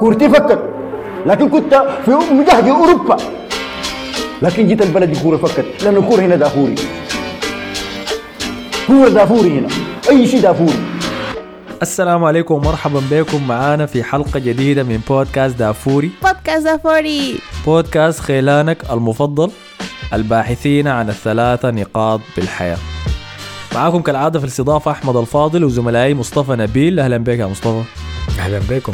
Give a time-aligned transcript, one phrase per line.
[0.00, 0.62] كورتي فكت
[1.26, 1.74] لكن كنت
[2.04, 3.16] في مجهد أوروبا.
[4.42, 6.74] لكن جيت البلد الكوره فكت لأن الكورة هنا دافوري.
[8.86, 9.68] كوره دافوري هنا.
[10.10, 10.78] أي شيء دافوري.
[11.82, 13.48] السلام عليكم ومرحبا بكم.
[13.48, 16.10] معانا في حلقة جديدة من بودكاست دافوري.
[16.22, 17.38] بودكاست دافوري.
[17.66, 19.50] بودكاست خيلانك المفضل
[20.12, 22.78] الباحثين عن الثلاثة نقاط بالحياة.
[23.74, 27.00] معاكم كالعادة في الاستضافة أحمد الفاضل وزملائي مصطفى نبيل.
[27.00, 27.82] أهلا بك يا مصطفى.
[28.38, 28.92] أهلا بكم.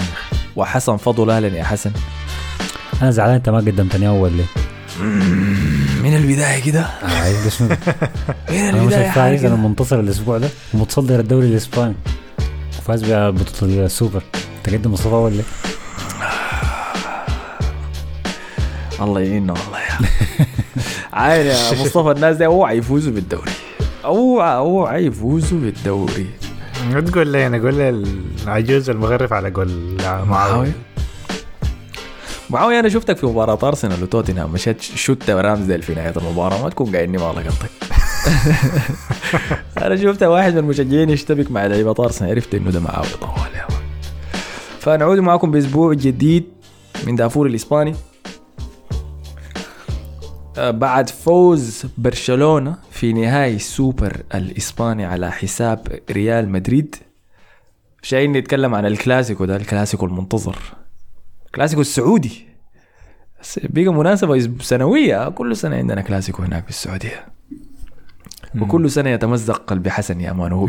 [0.56, 1.92] وحسن فضل أهلا يا حسن.
[3.02, 4.44] أنا زعلان أنت ما قدمتني اول ليه؟
[6.02, 10.48] من البداية كده؟ آه ده شنو؟ من أنا مش أنا منتصر الأسبوع ده.
[10.74, 11.94] ومتصدر الدوري الإسباني.
[12.78, 14.22] وفاز ببطولة السوبر.
[14.64, 15.44] تقدم مصطفى اول ليه؟
[19.04, 19.98] الله يعيننا والله يا
[21.12, 23.52] عاين يا مصطفى الناس دي أوعى يفوزوا بالدوري.
[24.04, 26.26] أوعى أوعى يفوزوا بالدوري.
[26.90, 28.04] ما تقول لي أنا أقول
[28.44, 30.72] العجوز المغرف على قول معاوية.
[32.50, 36.96] معاوية؟ أنا شفتك في مباراة أرسنال وتوتنهام مشيت شوت رامزديل في نهاية المباراة ما تكون
[36.96, 37.70] قاعدني ما لقطتك
[39.82, 43.66] أنا شفت واحد من المشجعين يشتبك مع لعيبة أرسنال عرفت إنه ده معاوية طوال يا.
[44.80, 46.44] فنعود معكم بأسبوع جديد
[47.06, 47.94] من دافور الإسباني.
[50.58, 56.96] بعد فوز برشلونة في نهائي السوبر الإسباني على حساب ريال مدريد.
[58.02, 60.58] شايفين نتكلم عن الكلاسيكو ده الكلاسيكو المنتظر.
[61.54, 62.46] كلاسيكو السعودي.
[63.62, 65.28] بقى مناسبة سنوية.
[65.28, 67.26] كل سنة عندنا كلاسيكو هناك في السعودية.
[68.60, 70.68] وكل سنة يتمزق قلبي حسن يا مان وهو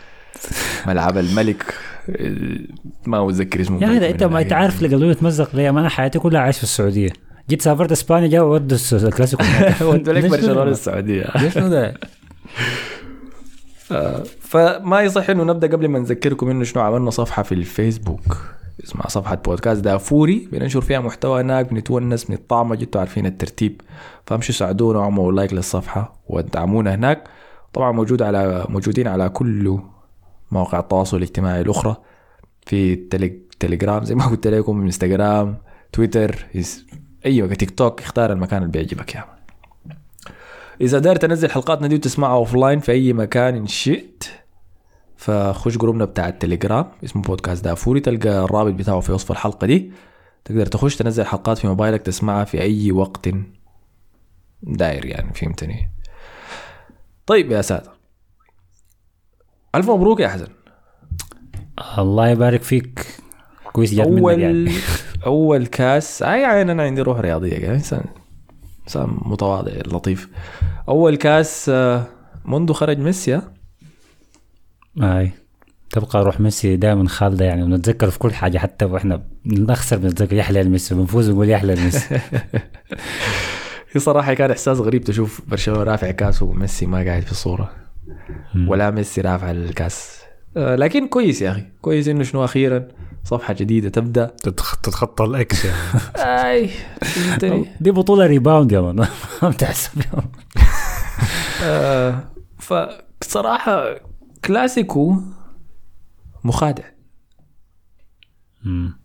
[0.86, 1.74] ملعب الملك
[3.06, 3.82] ما متذكر اسمه.
[3.82, 7.10] يا من أنت ما اللي قالوا يتمزق ليه؟ ما حياتي كلها عايش في السعودية.
[7.50, 9.42] جيت سافرت اسبانيا جا ودوا الس- الكلاسيكو
[9.82, 11.94] ودوا لك كده؟ السعودية ليش شنو ده؟
[14.40, 18.36] فما يصح انه نبدا قبل ما نذكركم انه شنو عملنا صفحه في الفيسبوك
[18.84, 23.80] اسمها صفحه بودكاست دافوري بننشر فيها محتوى هناك بنتونس بنطعم أنتوا عارفين الترتيب
[24.26, 27.24] فامشوا ساعدونا واعملوا like للصفحه ودعمونا هناك
[27.72, 29.78] طبعا موجود على موجودين على كل
[30.50, 31.96] مواقع التواصل الاجتماعي الاخرى
[32.66, 32.96] في.
[33.60, 35.56] تليجرام زي ما قلت لكم انستغرام
[35.92, 36.46] تويتر
[37.26, 39.24] أيوه تيك توك اختار المكان اللي بيعجبك يا.
[40.80, 44.24] إذا داير تنزل حلقاتنا دي وتسمعها offline في أي مكان إن شئت
[45.16, 49.92] فخش جروبنا بتاع التليجرام اسمه بودكاست دافوري تلقى الرابط بتاعه في وصف الحلقة دي.
[50.44, 53.28] تقدر تخش تنزل حلقات في موبايلك تسمعها في أي وقت
[54.62, 55.90] داير يعني فهمتني؟
[57.26, 57.92] طيب يا ساتر
[59.74, 60.48] ألف مبروك يا حسن.
[61.98, 63.06] الله يبارك فيك.
[63.72, 64.72] كويس جات منك اول يعني.
[65.26, 68.04] أول كاس اي يعني أنا عندي روح رياضية يعني انسان
[68.84, 70.28] إنسان متواضع لطيف.
[70.88, 72.06] أول كاس آه،
[72.44, 73.52] منذ خرج ميسي ها؟
[75.02, 75.30] أي.
[75.90, 80.60] تبقى روح ميسي دائما خالدة يعني بنتذكر في كل حاجة حتى وإحنا بنخسر بنتذكر يحلى
[80.60, 82.20] الميسي بنفوز نقول يحلى الميسي
[83.92, 87.70] هي صراحة كان إحساس غريب تشوف برشلونة رافع كاس وميسي ما قاعد في الصورة.
[88.66, 90.20] ولا ميسي رافع الكاس.
[90.56, 92.88] آه، لكن كويس يا أخي كويس إنه شنو أخيرا.
[93.24, 94.26] صفحة جديدة تبدأ.
[94.42, 95.78] تتخ- تتخطى ال ex يعني.
[96.16, 96.70] أي
[97.80, 98.96] دي بطولة rebound يا man.
[99.42, 100.02] ما بتحسب.
[101.62, 102.24] آه،
[102.58, 103.84] فصراحة
[104.44, 105.16] كلاسيكو
[106.44, 106.84] مخادع.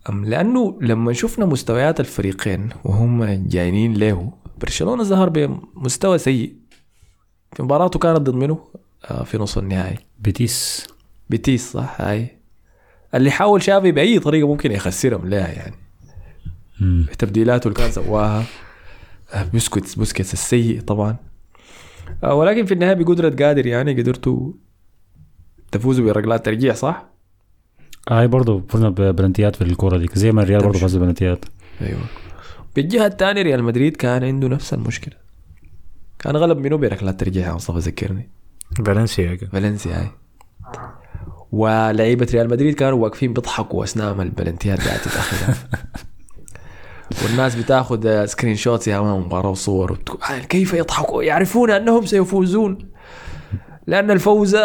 [0.10, 6.56] أم لأنه لما شفنا مستويات الفريقين وهم جايين له برشلونة ظهر بمستوى سيء.
[7.56, 8.60] في مباراته كانت ضد منو
[9.06, 9.98] آه، في نصف النهائي.
[10.20, 10.88] بيتيس.
[11.30, 12.35] بيتيس صح؟ هاي
[13.16, 15.30] اللي حاول تشافي بأي طريقة ممكن يخسرهم.
[15.30, 15.76] لها يعني.
[16.82, 17.06] مم.
[17.18, 18.44] تبديلاته اللي كان سواها
[19.34, 21.16] آه، بوسكيتس بوسكيتس السيء طبعا.
[22.24, 24.52] آه، ولكن في النهاية بقدره قادر يعني قدرتوا
[25.72, 27.06] تفوزوا بركلات ترجيح صح؟
[28.10, 30.08] هاي برضه فزنا ببلنتيات في الكورة دي.
[30.14, 30.80] زي ما الريال برضه.
[30.80, 31.46] فاز ببلنتيات
[31.82, 32.00] أيوه.
[32.76, 35.14] بالجهة الثانية ريال مدريد كان عنده نفس المشكلة.
[36.20, 38.30] كان غلب منو بركلات ترجيح يا مصطفى ذكرني
[38.86, 40.10] فالنسيا فالنسيا هاي
[41.56, 45.56] ولعيبة ريال مدريد كانوا واقفين بيضحكوا أثناء البلنتيات قاعدة تتاخر
[47.24, 52.92] والناس بتاخذ screenshots يا man مباراة وصور وبتقول آه، كيف يضحكوا؟ يعرفون أنهم سيفوزون.
[53.88, 54.58] لأن الفوز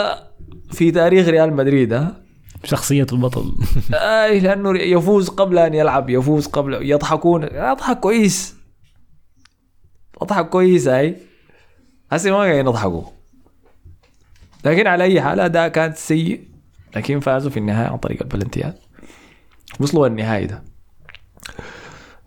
[0.73, 2.23] في تاريخ ريال مدريد ها؟
[2.65, 3.53] شخصية البطل.
[3.95, 7.45] أي لأنه يفوز قبل أن يلعب يفوز قبل يضحكون.
[7.45, 8.55] أضحك كويس.
[10.23, 11.17] أضحك كويس هاي
[12.13, 13.03] هسه ما قاعدين يضحكوا.
[14.65, 16.50] لكن على أي حال أداء كان سيء.
[16.97, 18.81] لكن فازوا في النهايه عن طريق البلنتيات.
[19.81, 20.65] وصلوا النهائي ده.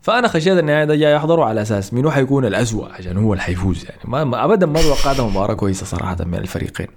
[0.02, 3.86] فأنا خشيت النهائي ده جاي احضره على أساس منو حيكون الأسوأ عشان هو اللي حيفوز
[3.86, 4.00] يعني.
[4.06, 6.88] ما ما- ابدا ما توقعت مباراة كويسة صراحة من الفريقين.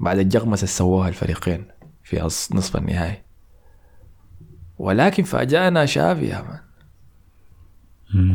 [0.00, 1.64] بعد الجغمسة اللي سووها الفريقين
[2.04, 2.20] في
[2.54, 3.22] نصف النهائي.
[4.78, 6.60] ولكن فاجأنا شافي يا مان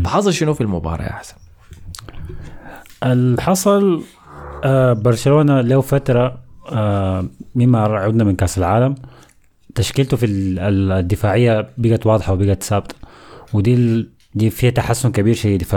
[0.08, 1.36] حصل شنو في المباراة يا حسن؟
[3.04, 4.04] اللي حصل
[4.64, 6.41] آه برشلونة له فترة
[7.56, 8.96] مما عدنا من كأس العالم.
[9.76, 12.96] تشكيلته في ال- ال- الدفاعية بقت واضحة وبقت ثابتة
[13.54, 15.64] ودي دي فيها تحسن كبير شديد.
[15.64, 15.76] ف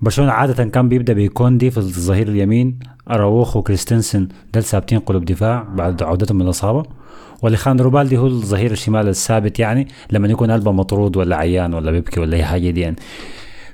[0.00, 2.78] برشلونة عادة كان بيبدأ بكوندي في الظهير اليمين
[3.10, 6.82] أراوخو وكريستنسن ده ثابتين قلوب دفاع بعد عودتهم من الإصابة.
[7.42, 12.20] واليخاندرو بالدي هو الظهير الشمال الثابت يعني لما يكون قلبه مطرود ولا عيان ولا بيبكي
[12.20, 12.96] ولا أي حاجة دي يعني.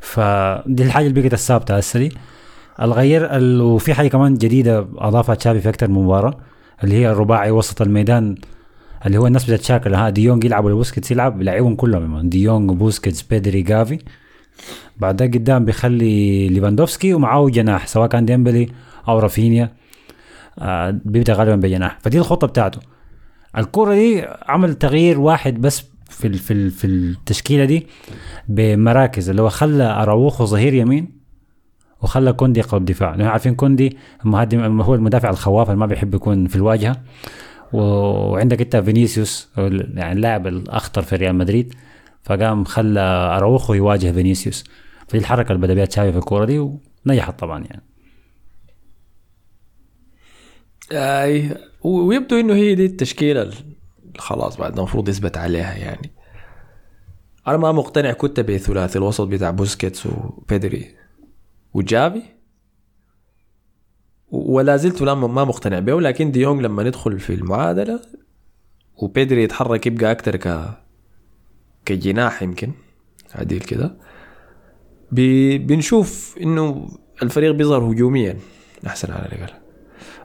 [0.01, 2.13] فدي الحاجة اللي بقت الثابتة هسه دي.
[2.83, 6.37] الغير ال- وفي حاجة كمان جديدة أضافها تشافي في أكثر من مباراة
[6.85, 8.35] اللي هي الرباعي وسط الميدان
[9.07, 9.95] اللي هو الناس بتتشاكل.
[9.95, 13.99] ها ديونج يلعب ولا بوسكيتس يلعب؟ بيلعبهم كلهم ديونج بوسكيتس بيدري جافي.
[14.97, 18.67] بعد ده قدام بيخلي ليفاندوفسكي ومعاه جناح سواء كان ديمبلي
[19.09, 19.73] أو رافينيا.
[20.59, 21.99] آه بيبدأ غالبا بجناح.
[22.03, 22.81] فدي الخطة بتاعته.
[23.59, 27.87] الكرة دي عمل تغيير واحد بس في في في التشكيلة دي
[28.49, 31.20] بمراكز اللي هو خلى أراوخو ظهير يمين
[32.03, 33.15] وخلى كوندي قلب دفاع.
[33.15, 36.97] لأنه عارفين كوندي المهاجم هو المدافع الخواف اللي ما بيحب يكون في الواجهة.
[37.73, 41.75] وعندك انت فينيسيوس يعني اللاعب الأخطر في ريال مدريد.
[42.23, 43.01] فقام خلى
[43.37, 44.65] أراوخو يواجه فينيسيوس.
[45.09, 46.59] فدي الحركة اللي بدأ بها تشافي في الكورة دي
[47.07, 47.83] ونجحت طبعا يعني.
[50.93, 53.55] أي ويبدو إنه هي دي التشكيلة ال-
[54.19, 56.11] خلاص بعد المفروض يثبت عليها يعني.
[57.49, 61.00] أنا ما مقتنع كنت بثلاثي الوسط بتاع بوسكيتس وبيدري.
[61.75, 62.23] وجافي؟
[64.31, 68.01] ولا زلت لما ما مقتنع به لكن ديونج لما ندخل في المعادلة
[68.97, 70.65] وبيدري يتحرك يبقى أكتر ك
[71.85, 72.73] كجناح يمكن
[73.35, 73.97] عديل كده.
[75.13, 75.59] بي...
[75.59, 76.89] بنشوف إنه
[77.23, 78.37] الفريق بيظهر هجوميا
[78.87, 79.53] أحسن على الأقل.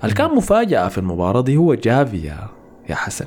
[0.03, 2.49] اللي كان مفاجأة في المباراة دي هو جافي يا
[2.89, 3.25] يا حسن.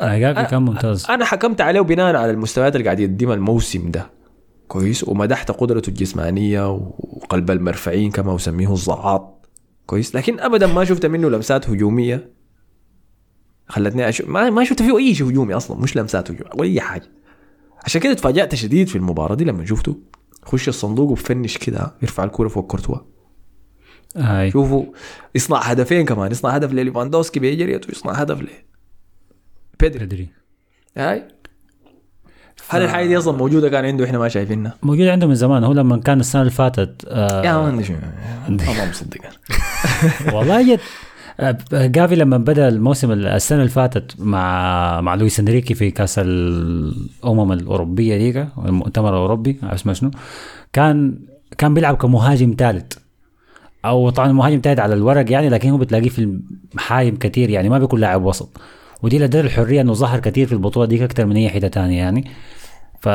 [0.00, 1.06] آه جافي كان ممتاز.
[1.10, 4.10] أنا حكمت عليه بناء على المستويات اللي قاعد يقدمها الموسم ده.
[4.68, 5.08] كويس.
[5.08, 9.48] ومدحت قدرته الجسمانية وقلب المرفعين كما يسميه الزعاط.
[9.86, 10.14] كويس.
[10.16, 12.32] لكن ابدا ما شفت منه لمسات هجومية.
[13.68, 16.80] خلتني أشوف ما ما شفت فيه أي شيء هجومي أصلا مش لمسات هجومية ولا أي
[16.80, 17.10] حاجة.
[17.84, 19.98] عشان كده تفاجأت شديد في المباراة دي لما شفته.
[20.42, 22.96] خش الصندوق وبفنش كده يرفع الكورة فوق كورتوا.
[24.16, 24.84] هاي شوفوا
[25.34, 28.48] يصنع هدفين كمان يصنع هدف لليفاندوسكي بيجريت ويصنع هدف ل
[29.80, 30.06] بيدري.
[30.06, 30.28] بدري
[30.96, 31.28] هاي
[32.68, 35.72] هل الحاجة دي أصلا موجودة كان عنده إحنا ما شايفينها؟ موجود عنده من زمان هو
[35.72, 37.96] لما كان السنة اللي فاتت آه يا ما عندي شنو
[38.48, 39.20] ما مصدق
[40.34, 40.80] والله جد
[41.40, 47.52] آه، جافي لما بدأ الموسم السنة اللي فاتت مع مع لويس إنريكي في كأس الأمم
[47.52, 50.10] الأوروبية ديك المؤتمر الأوروبي اسمه شنو؟
[50.72, 51.18] كان
[51.58, 52.92] كان بيلعب كمهاجم ثالث.
[53.84, 56.38] أو طبعا مهاجم ثالث على الورق يعني لكن هو بتلاقيه في
[56.72, 58.60] المحايم كثير يعني ما بيكون لاعب وسط.
[59.02, 62.24] ودي له الحرية إنه ظهر كثير في البطولة ديك أكثر من أي حتة ثانية يعني.
[63.00, 63.08] ف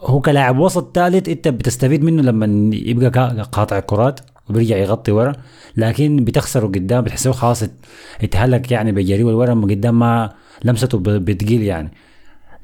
[0.00, 3.08] هو كلاعب وسط ثالث أنت بتستفيد منه لما يبقى
[3.52, 4.20] قاطع كرات
[4.50, 5.32] وبيرجع يغطي ورا
[5.76, 7.70] لكن بتخسره قدام بتحسه خلاص ات-
[8.22, 10.30] اتهلك يعني بجري والورا من قدام ما
[10.64, 11.90] لمسته بتقيل يعني.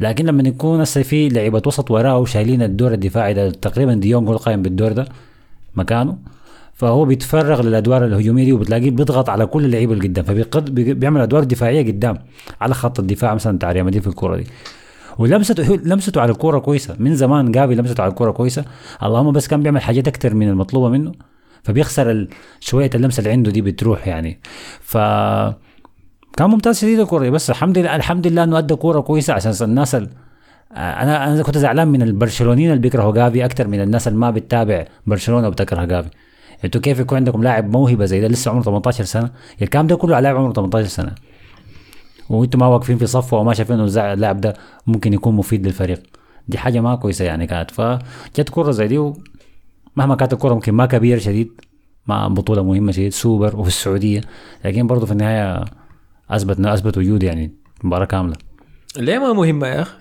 [0.01, 4.33] لكن لما يكون هسه في لعيبة وسط وراه وشايلين الدور الدفاعي ده تقريبا ديونج هو
[4.33, 5.09] القائم بالدور ده
[5.75, 6.19] مكانه
[6.75, 11.87] فهو بيتفرغ للأدوار الهجومية دي وبتلاقيه بيضغط على كل اللعيبة اللي قدام فبيعمل أدوار دفاعية
[11.87, 12.19] قدام
[12.61, 14.47] على خط الدفاع مثلا بتاع ريال مدريد في الكورة دي.
[15.19, 16.97] ولمسته لمسته على الكورة كويسة.
[16.99, 18.65] من زمان جافي لمسته على الكورة كويسة.
[19.03, 21.13] اللهم بس كان بيعمل حاجات أكتر من المطلوبة منه
[21.63, 22.29] فبيخسر
[22.61, 24.41] شوية اللمسة اللي عنده دي بتروح يعني.
[24.81, 24.97] ف
[26.37, 29.95] كان ممتاز شديد الكورة بس الحمد لله الحمد لله إنه أدى كورة كويسة عشان الناس
[29.95, 30.09] ال...
[30.77, 34.85] أنا أنا كنت زعلان من البرشلونيين اللي بيكرهوا جافي أكثر من الناس اللي ما بتتابع
[35.07, 36.09] برشلونة وبتكره جافي.
[36.65, 39.31] أنتوا كيف يكون عندكم لاعب موهبة زي ده؟ لسه عمره 18 سنة.
[39.63, 41.15] الكلام ده كله على لاعب عمره 18 سنة.
[42.29, 44.55] وأنتم ما واقفين في صفه وما شايفين انه اللاعب ده
[44.87, 46.03] ممكن يكون مفيد للفريق.
[46.49, 47.71] دي حاجة ما كويسة يعني كانت.
[47.71, 49.13] فجت كرة زي دي
[49.97, 51.61] مهما كانت الكرة ممكن ما كبيره شديد
[52.07, 54.21] ما بطولة مهمة شديد سوبر وفي السعودية.
[54.65, 55.65] لكن برضه في النهاية
[56.31, 58.37] اثبت أثبت وجود يعني مباراة كاملة.
[58.97, 59.99] ليه ما مهمة يا أخي؟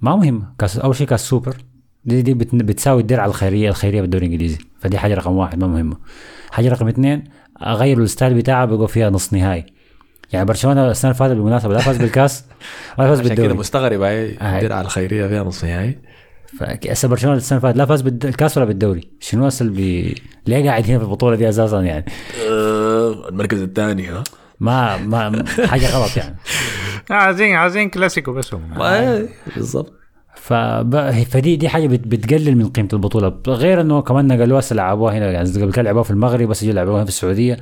[0.00, 1.56] ما مهم كاس أول شيء كاس سوبر.
[2.04, 4.58] دي دي بت- بتساوي الدرع الخيريه الخيرية بالدوري الإنجليزي.
[4.80, 5.96] فدي حاجة رقم واحد ما مهمة.
[6.50, 7.24] حاجة رقم اثنين
[7.62, 9.66] غيروا ال style بتاعها بقوا فيها نص نهائي.
[10.32, 12.44] يعني برشلونة السنة اللي فاتت بالمناسبة لا فاز بالكاس
[12.98, 13.58] ولا فاز عشان كده بالدوري.
[13.60, 14.58] مستغرب هاي هاي.
[14.62, 15.98] الدرع الخيرية فيها نص نهائي.
[16.90, 19.10] هسه برشلونة السنة اللي فاتت لا فاز بالكاس ولا بالدوري.
[19.20, 20.14] شنو هسه اللي بي...
[20.46, 22.04] ليه قاعد هنا في البطولة دي أساسا يعني؟
[23.28, 24.24] المركز الثاني ها؟
[24.60, 26.36] ما ما حاجة غلط يعني.
[27.10, 28.74] عايزين عايزين كلاسيكو بس هم.
[29.56, 29.86] بالضبط.
[29.88, 30.01] فب...
[30.42, 32.00] فدي دي حاجة بت...
[32.06, 33.34] بتقلل من قيمة البطولة.
[33.46, 37.08] غير إنه كمان نقلوها لعبوها هنا يعني قبل كده لعبوها في المغرب بس لعبوها في
[37.08, 37.56] السعودية.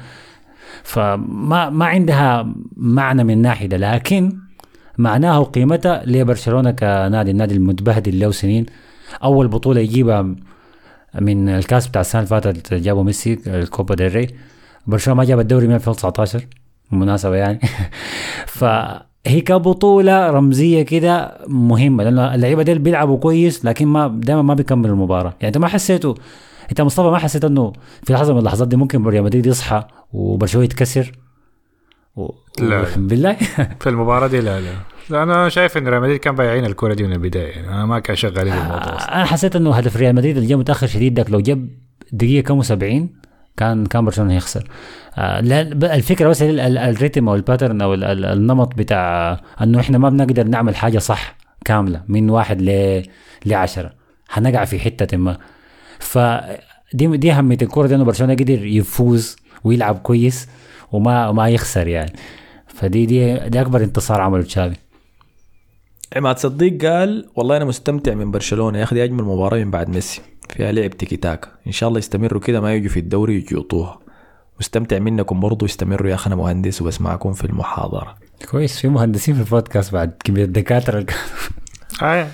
[0.83, 4.39] فما ما عندها معنى من الناحيه ده لكن
[4.99, 8.67] معناها وقيمتها لبرشلونه كنادي النادي المتبهدل له سنين.
[9.25, 10.35] أول بطولة يجيبها
[11.21, 14.27] من الكاس بتاع السنة اللي فاتت جابوا ميسي الكوبا ديل ري.
[14.87, 16.47] برشلونة ما جاب الدوري من 2019
[16.91, 17.61] بالمناسبه يعني.
[19.25, 24.95] فهي كبطولة رمزية كده مهمة لأنه اللعيبة ديل بيلعبوا كويس لكن ما دائما ما بيكملوا
[24.95, 25.35] المباراة.
[25.41, 26.15] يعني أنت ما حسيته
[26.71, 27.73] أنت مصطفى ما حسيت إنه
[28.03, 31.13] في لحظة من اللحظات دي ممكن ريال مدريد يصحى وبرشلونة يتكسر؟
[32.17, 32.31] و...
[32.61, 32.85] لا.
[32.97, 33.37] بالله؟
[33.81, 35.23] في المباراة دي لا لا.
[35.23, 37.51] أنا شايف إن ريال مدريد كان بايعين الكوره دي من البداية.
[37.51, 39.17] يعني أنا ما كان شغالين الموضوع أصلاً.
[39.17, 41.69] أنا حسيت إنه هدف ريال مدريد اللي متأخر شديد داك لو جاب
[42.13, 43.09] دقيقة كم 70
[43.61, 44.65] كان كان برشلونة هيخسر
[45.19, 45.41] آه
[45.95, 49.81] الفكرة بس ال- ال- ال rhythm أو ال pattern أو ال- ال- النمط بتاع إنه
[49.81, 53.03] إحنا ما بنقدر نعمل حاجة صح كاملة من واحد ل
[53.47, 53.91] لعشرة.
[54.29, 55.39] حنقع في حتة ما.
[55.99, 60.49] فدي دي أهمية الكورة دي إنه برشلونة قدر يفوز ويلعب كويس
[60.93, 62.13] وما وما يخسر يعني.
[62.67, 64.77] فدي دي دي أكبر انتصار عمله تشافي.
[66.17, 68.79] عماد صديق قال والله أنا مستمتع من برشلونة.
[68.79, 70.21] يا أخي دي أجمل مباراة من بعد ميسي.
[70.49, 71.49] فيها لعب تيكي تاكا.
[71.67, 73.99] إن شاء الله يستمروا كده ما يجوا في الدوري يجوا يطوها.
[74.61, 78.17] مستمتع منكم برضو استمروا يا أخي أنا مهندس وبسمعكم في المحاضرة.
[78.51, 81.07] كويس في مهندسين في البودكاست بعد كميه الدكاترة
[82.03, 82.27] آه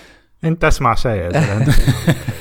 [0.45, 1.75] أنت أسمع شيء يا زلمة.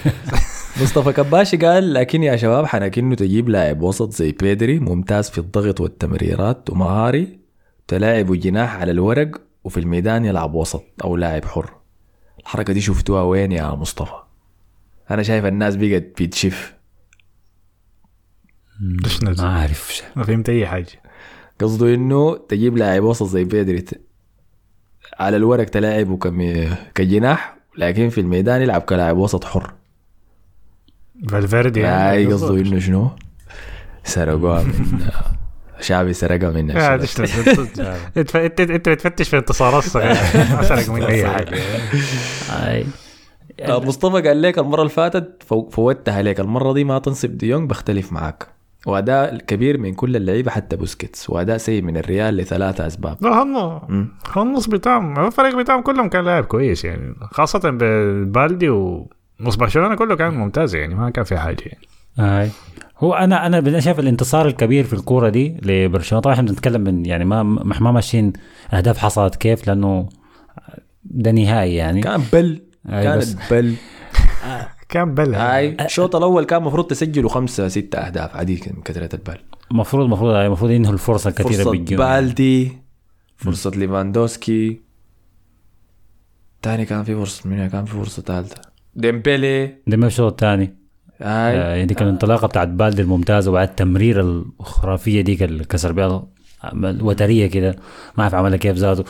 [0.82, 5.82] مصطفى كباشي قال لكن يا شباب حنكنه تجيب لاعب وسط زي بيدري ممتاز في الضغط
[5.82, 7.39] والتمريرات ومهاري
[7.88, 11.69] تلاعب جناح على الورق وفي الميدان يلعب وسط أو لاعب حر.
[12.39, 14.15] الحركة دي شفتوها وين يا مصطفى؟
[15.12, 16.74] أنا شايف الناس بقت بتشف.
[19.24, 21.01] ما عارف ما فهمت أي حاجة.
[21.62, 23.86] قصده إنه تجيب لاعب وسط زي بيدري
[25.19, 29.74] على الورق تلاعبه كم كجناح لكن في الميدان يلعب كلاعب وسط حر.
[31.29, 32.51] فالفيردي هاي بالضبط.
[32.51, 33.10] قصده إنه شنو؟
[34.03, 35.10] سرقوها من
[35.82, 37.67] شعبي سرقها من يا إيش نزل
[38.72, 40.17] انت بتفتش في انتصارات صغيره
[40.55, 41.27] ما سرق من أي.
[41.27, 41.55] حاجة
[43.62, 46.39] آه، مصطفى قال لك المرة اللي فاتت فو- فوتها عليك.
[46.39, 48.48] المرة دي ما تنصب ديونج بختلف معاك.
[48.86, 51.29] وأداء كبير من كل اللعيبة حتى بوسكيتس.
[51.29, 53.17] وأداء سيء من الريال لثلاثة أسباب.
[53.22, 55.25] لا هم النص بتاعهم.
[55.25, 57.15] الفريق بتاعهم كلهم كان لاعب كويس يعني.
[57.32, 61.88] خاصة بالبالدي ونص برشلونة كله كان ممتاز يعني ما كان في حاجة يعني.
[62.17, 62.50] هاي.
[62.98, 66.22] هو أنا أنا بدي شايف الانتصار الكبير في الكورة دي لبرشلونة.
[66.22, 68.34] طبعا إحنا بنتكلم من يعني ما ما ما ماشيين
[68.74, 70.10] أهداف حصلت كيف؟ لأنه
[71.03, 72.01] ده نهائي يعني.
[72.01, 72.62] كان بل.
[72.89, 73.36] كانت بس.
[73.51, 73.75] بل.
[74.89, 75.77] كان بلا هاي.
[75.86, 79.38] الشوط الأول كان المفروض تسجلوا خمسة ستة أهداف عادي من كثرة البال.
[79.72, 82.72] المفروض المفروض المفروض ينهوا الفرصة الكثيرة فرصة بالدي
[83.38, 84.81] فرصة ليفاندوسكي.
[86.62, 88.62] تاني كان في فرصة من كان في فرصة ثالثه
[88.95, 90.85] ديمبلي ما الشوط الثاني
[91.22, 96.27] آه، ديك الانطلاقه بتاعت بالدي الممتازة وبعد التمريره الخرافية ديك اللي كسر بها
[96.74, 97.75] الوتريه كده.
[98.17, 99.03] ما أعرف عملها كيف ذاته.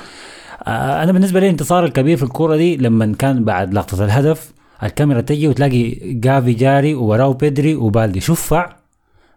[0.67, 5.21] آه، أنا بالنسبة لي الانتصار الكبير في الكورة دي لما كان بعد لقطة الهدف الكاميرا
[5.21, 8.19] تجي وتلاقي جافي جاري ووراه بيدري وبالدي.
[8.19, 8.75] شفع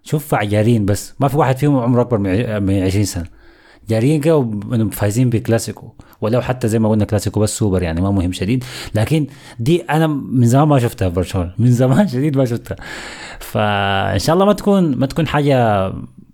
[0.02, 1.14] شفع جارين بس.
[1.20, 3.37] ما في واحد فيهم عمره أكبر من 20 سنة.
[3.88, 8.32] جاريين وإنهم فايزين بكلاسيكو ولو حتى زي ما قلنا كلاسيكو بس سوبر يعني ما مهم
[8.32, 8.64] شديد.
[8.94, 9.26] لكن
[9.58, 11.54] دي أنا من زمان ما شفتها في برشلونة.
[11.58, 12.76] من زمان شديد ما شفتها.
[13.38, 15.92] فإن شاء الله ما تكون ما تكون حاجة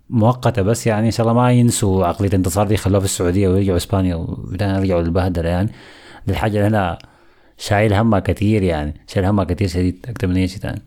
[0.09, 3.77] مؤقتة بس يعني إن شاء الله ما ينسوا عقلية الانتصار دي يخلوها في السعودية ويرجعوا
[3.77, 5.71] إسبانيا وبعدين يرجعوا للبهدلة يعني.
[6.27, 6.97] دي الحاجة اللي أنا
[7.57, 9.01] شايل همها كثير يعني.
[9.07, 10.81] شايل همها كثير شديد أكثر من أي شيء ثاني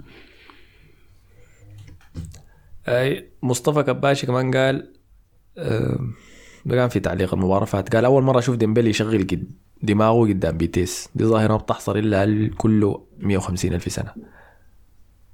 [3.42, 4.92] مصطفى كباشي كمان قال
[5.58, 5.98] آه،
[6.70, 9.50] كان في تعليق المباراة فات قال أول مرة أشوف ديمبلي يشغل قد
[9.82, 11.08] دماغه قدام بيتيس.
[11.14, 14.12] دي ظاهرة ما بتحصل إلا هل كله 150 ألف سنة.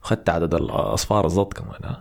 [0.00, 1.96] خدت عدد الأصفار الزط كمان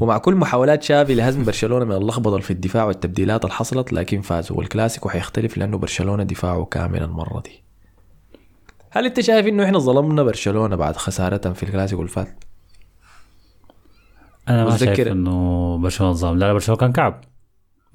[0.00, 4.56] ومع كل محاولات شافي لهزم برشلونة من اللخبطة في الدفاع والتبديلات اللي حصلت لكن فازوا
[4.56, 7.62] والكلاسيكو حيختلف لأنه برشلونة دفاعه كامل المرة دي.
[8.90, 12.44] هل أنت شايف إنه إحنا ظلمنا برشلونة بعد خسارتهم في الكلاسيكو اللي فات؟
[14.48, 16.38] أنا ما شايف إنه برشلونة ظلم.
[16.38, 17.24] لا لا برشلونة كان كعب.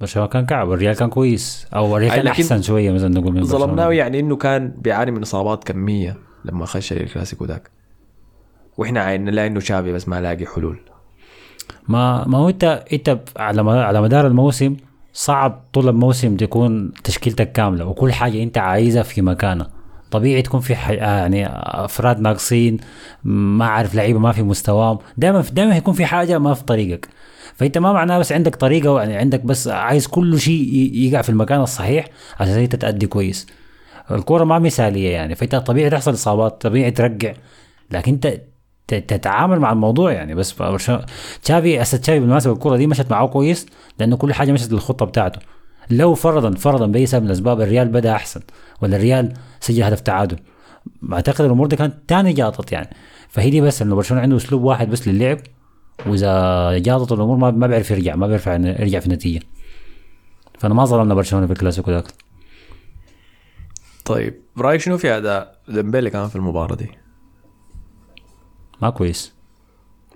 [0.00, 1.66] برشلونة كان كعب الريال كان كويس.
[1.74, 3.44] أو الريال كان أحسن شوية مثلا نقول من.
[3.44, 7.70] ظلمناه يعني إنه كان بيعاني من إصابات كمية لما خش الكلاسيكو ذاك.
[8.76, 10.80] وإحنا عاينا لا إنه شافي بس ما لاقي حلول.
[11.88, 14.76] ما ما هو إنت إنت على على مدار الموسم
[15.12, 19.70] صعب طول الموسم تكون تشكيلتك كاملة وكل حاجة إنت عايزها في مكانها
[20.10, 20.88] طبيعي تكون في ح...
[20.90, 21.46] آه يعني
[21.84, 22.76] أفراد ناقصين
[23.24, 24.98] ما عارف لعيبة ما في مستواهم.
[25.16, 27.08] دائما دائما يكون في حاجة ما في طريقك.
[27.54, 31.60] فأنت ما معناه بس عندك طريقة يعني عندك بس عايز كل شيء يقع في المكان
[31.60, 32.04] الصحيح
[32.40, 33.46] عشان أنت تأدي كويس.
[34.10, 37.32] الكورة ما مثالية يعني فأنت طبيعي تحصل إصابات طبيعي ترجع.
[37.90, 38.40] لكن أنت
[38.88, 40.34] تتعامل مع الموضوع يعني.
[40.34, 40.54] بس
[41.42, 43.66] تشافي هسه تشافي بالمناسبة الكره دي مشت معاه كويس
[43.98, 45.40] لأنه كل حاجة مشت للخطة بتاعته.
[45.90, 48.40] لو فرضا فرضا بأي سبب من الأسباب الريال بدأ أحسن
[48.82, 50.38] ولا الريال سجل هدف تعادل
[51.12, 52.88] أعتقد الأمور دي كانت تاني جاطت يعني.
[53.28, 55.38] فهي دي بس انه برشلونة عنده أسلوب واحد بس للعب
[56.06, 59.40] وإذا جاطت الأمور ما ما بيعرف يرجع ما بيعرف يرجع في النتيجة.
[60.58, 62.04] فأنا ما ظلمنا برشلونة في الكلاسيكو ذاك.
[64.04, 66.90] طيب رأيك شنو في أداء ديمبلي كمان في المباراة دي؟
[68.82, 69.32] ما كويس.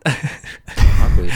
[1.00, 1.33] ما كويس.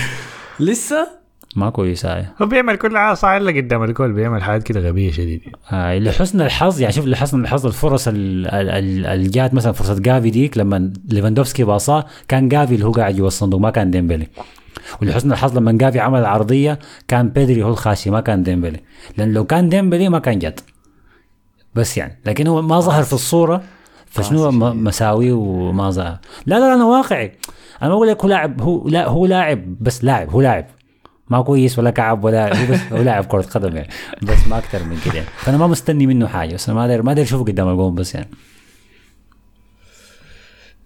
[0.60, 1.25] لسه؟
[1.56, 2.26] ما كويس هاي.
[2.42, 5.40] هو بيعمل كل صح الا قدام الجول بيعمل حاجات كده غبية شديد
[5.72, 9.98] آه لحسن الحظ يعني شوف لحسن الحظ الفرص ال- ال- ال- اللي جات مثلا فرصة
[9.98, 14.26] جافي ديك لما ليفاندوفسكي باصاه كان جافي اللي هو قاعد جوا الصندوق ما كان ديمبلي.
[15.02, 18.80] ولحسن الحظ لما جافي عمل العرضيه كان بيدري هو الخاشي ما كان ديمبلي.
[19.16, 20.60] لأن لو كان ديمبلي ما كان جات.
[21.74, 23.62] بس يعني لكن هو ما ظهر في الصورة
[24.06, 26.18] فشنو م- مساوي وما ظهر.
[26.46, 27.32] لا لا أنا واقعي.
[27.82, 30.66] أنا بقول لك هو لاعب هو لا هو لاعب بس لاعب هو لاعب.
[31.30, 33.88] ما كويس ولا كعب ولا هو بس هو لاعب كرة قدم يعني.
[34.22, 35.28] بس ما أكثر من كده يعني.
[35.36, 36.54] فأنا ما مستني منه حاجة.
[36.54, 38.30] بس أنا ما أقدر ما أقدر أشوفه قدام الجون بس يعني.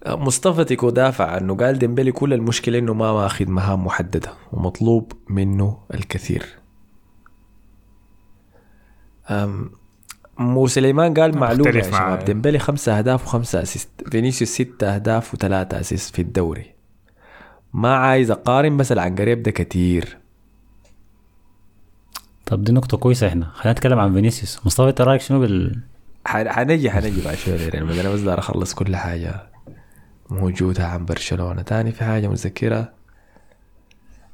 [0.07, 5.77] مصطفى تيكو دافع عنه قال ديمبلي كل المشكلة إنه ما ماخذ مهام محددة ومطلوب منه
[5.93, 6.45] الكثير.
[9.29, 9.71] أم
[10.37, 11.81] مو سليمان قال معلومة يا.
[11.81, 12.25] شباب.
[12.25, 13.89] ديمبلي خمسة أهداف وخمسة assist.
[14.11, 16.71] فينيسيوس ستة أهداف وثلاثة assist في الدوري.
[17.73, 20.20] ما عايز أقارن بس العنقريب ده كتير.
[22.51, 23.45] طب دي نقطة كويسة إحنا.
[23.53, 24.59] خلينا نتكلم عن فينيسيوس.
[24.65, 25.79] مصطفى أنت رأيك شنو بال
[26.25, 29.43] حنجي حنجي بعد شوية يعني أنا بس أخلص كل حاجة
[30.29, 31.61] موجودة عن برشلونة.
[31.61, 32.93] تاني في حاجة متذكرة؟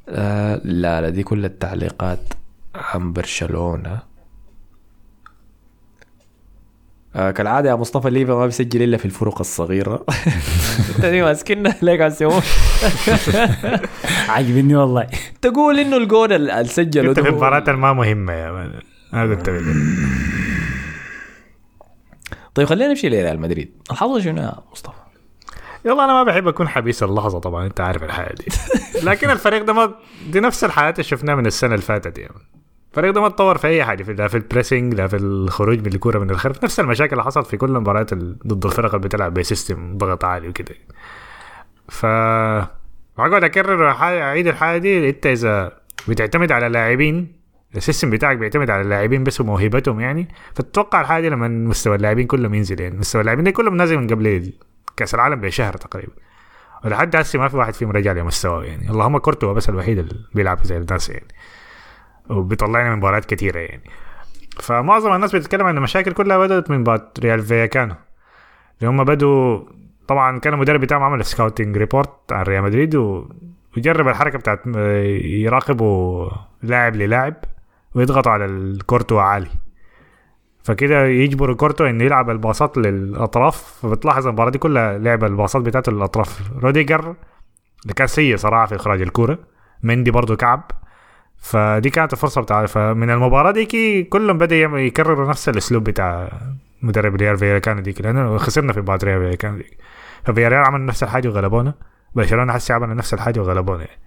[0.09, 2.19] آه لا لا دي كل التعليقات
[2.75, 3.99] عن برشلونة.
[7.15, 10.05] آه كالعادة يا مصطفى ليفا ما بيسجل إلا في الفرق الصغيرة.
[10.95, 12.41] انت دي ماسكنا ليك على
[14.29, 15.07] عاجبني والله.
[15.41, 18.79] تقول إنه الجول ال- اللي سجله في المباراة الما مهمه يا مان
[19.13, 19.63] أنا قلت لك
[22.55, 23.71] طيب خلينا نمشي لريال مدريد.
[23.91, 24.93] الحظ شنو يا مصطفى؟
[25.85, 28.45] يلا أنا ما بحب أكون حبيس اللحظة طبعا أنت عارف الحياة دي.
[29.03, 29.91] لكن الفريق ده ما
[30.31, 32.33] دي نفس الحياة اللي شفناها من السنة اللي فاتت يعني
[32.91, 35.79] الفريق ده ما تطور في أي حاجة في لا في ال pressing لا في الخروج
[35.79, 39.07] من الكورة من الخلف نفس المشاكل اللي حصلت في كل المباريات ال- ضد الفرق اللي
[39.07, 40.75] بتلعب ب system ضغط عالي وكده.
[41.89, 42.05] ف
[43.17, 45.71] بقعد أكرر أعيد الحاجة دي انت إذا
[46.07, 47.37] بتعتمد على لاعبين
[47.75, 50.27] ال system بتاعك بيعتمد على اللاعبين بس وموهبتهم يعني.
[50.55, 52.97] فتتوقع الحاجة دي لما مستوى اللاعبين كلهم ينزل يعني.
[52.97, 54.53] مستوى اللاعبين كلهم نازل من قبل
[54.97, 56.13] كأس العالم بشهر تقريبا.
[56.85, 58.89] ولحد هسه ما في واحد فيهم رجع لمستواه يعني.
[58.89, 61.27] اللهم كورتوا بس الوحيد اللي بيلعب زي الناس يعني.
[62.29, 63.83] وبيطلعنا من مباريات كثيره يعني.
[64.59, 67.95] فمعظم الناس بتتكلم عن المشاكل كلها بدأت من بعد ريال فياكانو
[68.79, 69.59] اللي هم بدوا
[70.07, 73.25] طبعا كان المدرب بتاعهم عمل scouting report عن ريال مدريد و...
[73.77, 74.61] وجرب الحركة بتاعت
[75.23, 76.29] يراقبوا
[76.63, 77.33] لاعب للاعب
[77.95, 79.49] ويضغطوا على الكورتو عالي.
[80.63, 83.79] فكده يجبروا كورتو إنه يلعب الباصات للأطراف.
[83.81, 87.15] فبتلاحظ المباراة دي كلها لعب الباصات بتاعته للاطراف روديجر
[87.83, 89.39] اللي كان سيء صراحة في إخراج الكورة.
[89.83, 90.71] مندي برضه كعب.
[91.39, 96.31] فدي كانت الفرصة بتاع فمن المباراة ديكي كلهم بدأ يكرروا نفس الأسلوب بتاع
[96.81, 99.77] مدرب ريال فياكانو ديك لأنه خسرنا في مباراة ريال فياكانو ديك
[100.23, 101.73] ففياريال عمل نفس الحاجة وغلبونا
[102.15, 104.01] برشلونة حسي عمل نفس الحاجة وغلبونا يعني.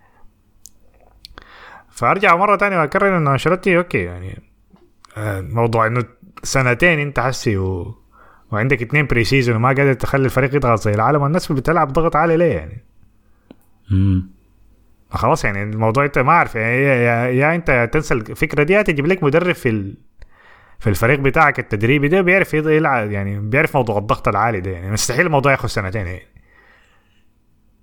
[1.91, 4.43] فأرجع مرة تانية وأكرر إنه أنشيلوتي okay يعني
[5.17, 6.05] آه، موضوع إنه
[6.43, 7.95] سنتين أنت حسي و...
[8.53, 12.53] وعندك اتنين pre-season وما قادر تخلي الفريق يضغط زي العالم والناس بتلعب ضغط عالي ليه
[12.53, 12.85] يعني
[13.91, 14.40] مم.
[15.11, 19.23] خلاص يعني الموضوع انت ما اعرف يعني يا, يا, انت تنسى الفكرة دي تجيب لك
[19.23, 19.95] مدرب في ال...
[20.79, 24.91] في الفريق بتاعك التدريبي ده بيعرف يلعب يعني بيعرف موضوع الضغط العالي ده يعني.
[24.91, 26.27] مستحيل الموضوع ياخذ سنتين يعني.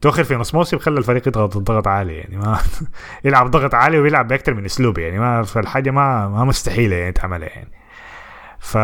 [0.01, 2.37] تؤخر في نص موسم خلى الفريق يضغط ضغط عالي يعني.
[2.37, 2.59] ما
[3.25, 5.19] يلعب ضغط عالي ويلعب باكثر من أسلوب يعني.
[5.19, 7.71] ما فالحاجه ما ما مستحيلة يعني تعملها يعني.
[8.59, 8.77] ف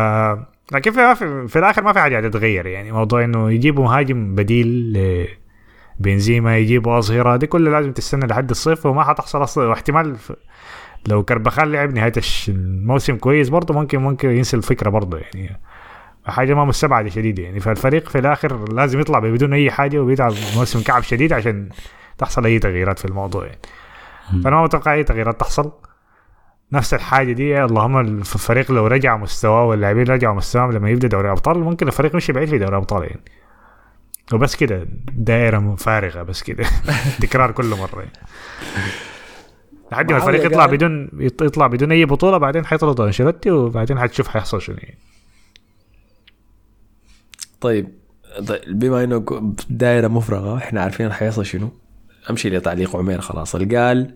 [0.72, 2.92] لكن في, في, في الآخر ما في حاجة تتغير يعني.
[2.92, 4.98] موضوع إنه يجيبوا مهاجم بديل
[5.98, 10.16] بنزيما يجيبوا اظهره دي كلها لازم تستنى لحد الصيف وما حتحصل أصلا واحتمال.
[11.08, 15.60] لو كربخال لعب نهاية الش- الموسم كويس برضه ممكن ممكن ينسى الفكرة برضه يعني.
[16.26, 17.60] حاجة ما مستبعدة شديد يعني.
[17.60, 21.68] فالفريق في الآخر لازم يطلع بدون أي حاجة وبيلعب موسم كعب شديد عشان
[22.18, 23.58] تحصل أي تغييرات في الموضوع يعني.
[24.44, 25.72] فأنا ما متوقع أي تغييرات تحصل.
[26.72, 31.58] نفس الحاجة دي اللهم الفريق لو رجع مستواه واللاعبين رجعوا مستواهم لما يبدأ دوري أبطال
[31.58, 33.20] ممكن الفريق مشي بعيد في دوري أبطال يعني.
[34.32, 36.64] وبس كده دائرة فارغة بس كده
[37.22, 38.06] تكرار كل مرة.
[39.92, 44.62] لحد ما الفريق يطلع بدون يطلع بدون أي بطولة بعدين حيطردوا أنشيلوتي وبعدين حتشوف حيحصل
[44.62, 44.98] شنو يعني.
[47.60, 47.88] طيب
[48.66, 49.24] بما إنه
[49.70, 51.68] دائرة مفرغة إحنا عارفين حيصل شنو
[52.30, 54.14] أمشي لتعليق عمير خلاص اللي قال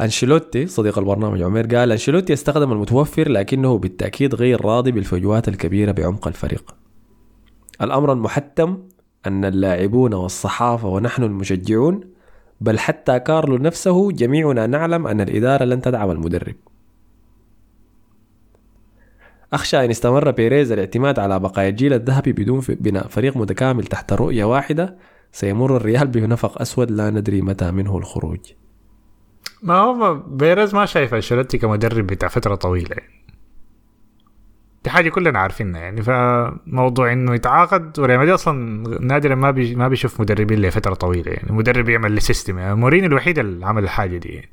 [0.00, 6.28] أنشيلوتي صديق البرنامج عمير قال أنشيلوتي استخدم المتوفر لكنه بالتأكيد غير راضي بالفجوات الكبيرة بعمق
[6.28, 6.74] الفريق
[7.82, 8.78] الأمر المحتم
[9.26, 12.00] أن اللاعبون والصحافة ونحن المشجعون
[12.60, 16.54] بل حتى كارلو نفسه جميعنا نعلم أن الإدارة لن تدعم المدرب
[19.52, 24.44] أخشى أن استمر بيريز الاعتماد على بقايا الجيل الذهبي بدون بناء فريق متكامل تحت رؤية
[24.44, 24.96] واحدة
[25.32, 28.38] سيمر الريال بنفق أسود لا ندري متى منه الخروج
[29.62, 33.17] ما هو بيريز ما شايف أنشيلوتي كمدرب بتاع فترة طويلة يعني.
[34.88, 38.54] دي حاجة كلنا عارفينها يعني فموضوع إنه يتعاقد وريال مدريد أصلا
[39.00, 41.52] نادرا ما بي ما بيشوف مدربين لفترة طويلة يعني.
[41.52, 42.74] مدرب يعمل ل system يعني.
[42.74, 44.50] مورين الوحيد اللي عمل الحاجة دي يعني.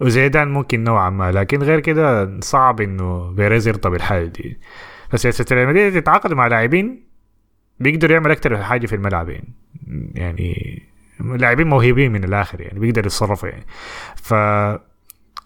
[0.00, 4.58] وزيدان ممكن نوعا ما لكن غير كده صعب إنه بيريز يرضى بالحاجة دي.
[5.10, 7.06] فسياسه ريال مدريد تتعاقد مع لاعبين
[7.80, 9.48] بيقدروا يعمل أكثر حاجة في الملعب يعني.
[10.14, 10.82] يعني
[11.20, 13.66] لاعبين موهوبين من الآخر يعني بيقدروا يتصرفوا يعني.
[14.16, 14.34] ف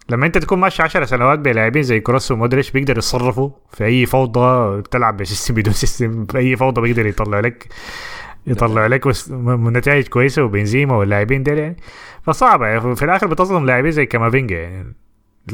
[0.09, 4.83] لما انت تكون ماشي 10 سنوات بلاعبين زي كروس ومودريتش بيقدروا يتصرفوا في أي فوضى
[4.83, 7.69] تلعب ب system بدون system في أي فوضى بيقدر يطلع لك
[8.47, 9.07] يطلع لك
[9.49, 11.77] نتائج كويسة وبنزيما واللاعبين ديل يعني.
[12.23, 14.95] فصعبه يعني في الآخر بتظلم لاعبين زي كامافينجا يعني.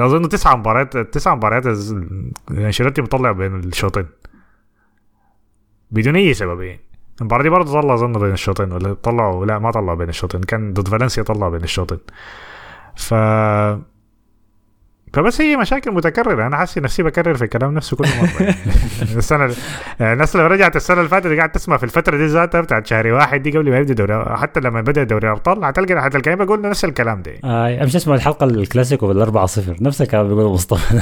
[0.01, 1.67] أظن تسع مباريات تسع مباريات
[2.51, 4.07] أنشيلوتي مطلع بين الشوطين.
[5.91, 6.81] بدون أي سبب يعني.
[7.21, 10.41] المباراة دي برضه طلع أظن بين الشوطين ولا طلعوا؟ لا ما طلعوا بين الشوطين.
[10.41, 11.99] كان ضد فالنسيا طلع بين الشوطين.
[12.97, 13.15] ف
[15.13, 18.55] فبس هي مشاكل متكرره أنا حاسس نفسي بكرر في الكلام نفسه كل مره يعني
[19.17, 19.55] السنة
[20.01, 23.07] يعني الناس لو رجعت السنة اللي فاتت قاعد تسمع في الفترة دي ذاتها بتاعت شهر
[23.07, 26.85] واحد دي قبل ما يبدا دوري حتى لما بدا دوري الابطال حتلقى حتلقى بقول نفس
[26.85, 30.95] الكلام ده آه امشي اسمع الحلقة الكلاسيكو بال 4 0 نفس الكلام بيقول مصطفى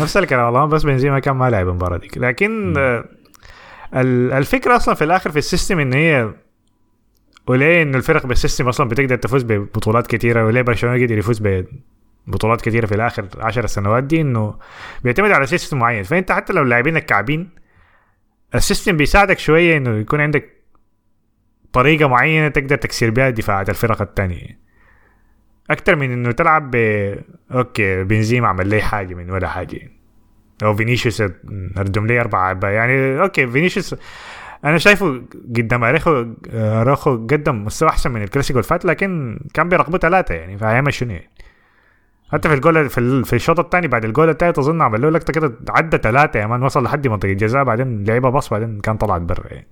[0.00, 3.04] نفس الكلام والله بس بنزيما كان ما لعب المباراه دي لكن آه
[4.38, 6.30] الفكرة أصلا في الآخر في system إن هي
[7.46, 11.42] وليه إن الفرق ب system أصلا بتقدر تفوز ببطولات كثيره وليه برشلونة قدر يفوز
[12.28, 14.58] بطولات كثيره في الآخر 10 سنوات دي إنه
[15.04, 16.02] بيعتمد على system معين.
[16.02, 17.50] فأنت حتى لو لاعبينك كعبين
[18.54, 20.58] ال system بيساعدك شوية إنه يكون عندك
[21.72, 24.58] طريقة معينة تقدر تكسر بها دفاعات الفرق الثانية
[25.70, 26.76] أكتر من إنه تلعب ب
[27.50, 29.90] okay بنزيما عمل لي حاجة من ولا حاجة.
[30.62, 31.22] أو فينيسيوس
[31.78, 33.94] اردم لي أربعة يعني okay فينيسيوس
[34.64, 35.22] أنا شايفه
[35.56, 40.58] قدام أريخو أراوخو قدم مستوى أحسن من الكلاسيكو اللي فات لكن كان بيرقبوا ثلاثة يعني
[40.58, 41.30] فهيعمل شنو؟ يعني
[42.32, 45.52] حتى في الجول في, في الشوط الثاني بعد الجول الثالث أظن عمل له لقطه كده
[45.68, 49.52] عدى ثلاثة يا man وصل لحد منطقة الجزاء بعدين لعبها pass بعدين كان طلعت برا
[49.52, 49.68] يعني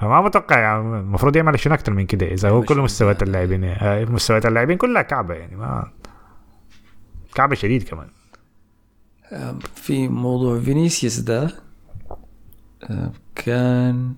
[0.00, 4.06] فما متوقع يعني المفروض يعمل شنو أكثر من كده إذا هو كل مستويات اللاعبين يعني
[4.06, 5.90] مستويات اللاعبين كلها كعبة يعني ما
[7.34, 8.08] كعبة شديد كمان.
[9.74, 11.50] في موضوع فينيسيوس ده
[13.34, 14.14] كان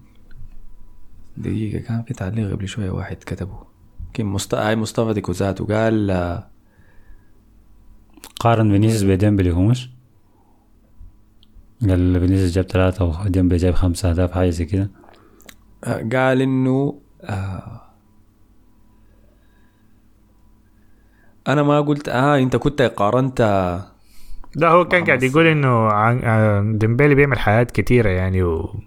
[1.37, 3.62] دقيقة كان في تعليق قبل شوية واحد كتبه.
[4.14, 6.11] كان مصطفى مصطفى ديكوزاتو قال
[8.40, 9.90] قارن فينيسيوس بديمبلي هو مش
[11.88, 14.90] قال فينيسيوس جاب ثلاثة وديمبلي جاب خمسة أهداف حاجة زي كده.
[15.85, 17.81] قال إنه آه
[21.48, 23.40] أنا ما قلت آه أنت كنت قارنت.
[24.57, 28.81] لا هو كان قاعد يقول إنه ديمبلي بيعمل حاجات كثيرة يعني و...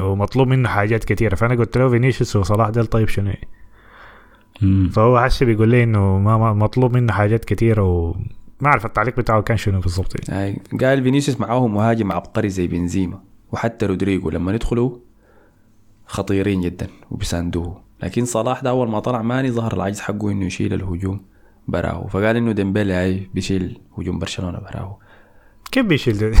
[0.00, 3.32] ومطلوب منه حاجات كثيرة فأنا قلت له فينيسيوس وصلاح ديل طيب شنو؟
[4.92, 8.14] فهو حسي بيقول لي إنه ما مطلوب منه حاجات كثيره و
[8.60, 10.62] ما أعرف التعليق بتاعه كان شنو بالضبط يعني.
[10.80, 13.20] قال فينيسيوس معاهم مهاجم عبقري زي بنزيما
[13.52, 14.98] وحتى رودريجو لما يدخلوا
[16.06, 17.80] خطيرين جدا وبيساندوه.
[18.02, 21.20] لكن صلاح ده أول ما طلع ماني ظهر العجز حقه إنه يشيل الهجوم
[21.68, 22.06] براهو.
[22.06, 24.96] فقال إنه ديمبلي هاي بيشيل هجوم برشلونة براهو.
[25.72, 26.16] كيف بيشيل؟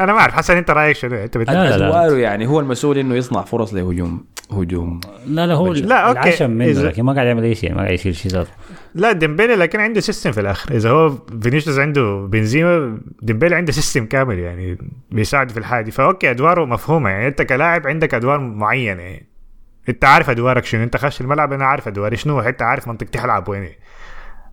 [0.00, 1.50] أنا ما أعرف حسن أنت رأيك شنو؟ أنت بت...
[1.50, 2.18] لا لا لا.
[2.18, 4.24] يعني هو المسؤول إنه يصنع فرص لهجوم.
[4.52, 6.20] هجوم لا لا هو لا okay.
[6.20, 6.88] العشم منه إذا...
[6.88, 8.50] لكن ما قاعد يعمل أي شيء ما قاعد يشيل شيء ذاته.
[8.94, 10.74] لا ديمبلي لكن عنده system في الآخر.
[10.74, 11.10] إذا هو
[11.42, 14.78] فينيسيوس عنده بنزيما ديمبلي عنده system كامل يعني
[15.10, 19.02] بيساعد في الحاجة ف okay أدواره مفهومة يعني أنت كلاعب عندك أدوار معينة.
[19.02, 19.26] يعني
[19.88, 23.48] أنت عارف أدوارك شنو أنت خش الملعب أنا عارف أدواري شنو حتى عارف منطقتي حلعب
[23.48, 23.68] وين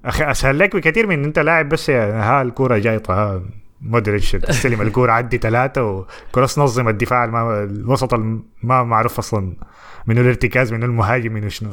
[0.05, 3.41] أخي أسهل لك بكثير من أنت لاعب بس ها الكورة جايطة ها.
[3.81, 7.23] مودريتش استلم الكورة عدي ثلاثة وكروس نظم الدفاع
[7.63, 8.13] الوسط
[8.63, 9.53] ما معروف أصلا
[10.07, 11.69] منو الارتكاز منو المهاجم منو شنو.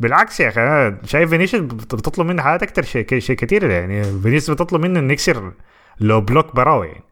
[0.00, 4.04] بالعكس يا أخي أنا شايف فينيسيوس بتطلب منه حاجات أكثر شيء شيء كثير يعني.
[4.04, 5.52] فينيسيوس بتطلب منه إنه يكسر
[6.00, 7.04] low block براهو يعني.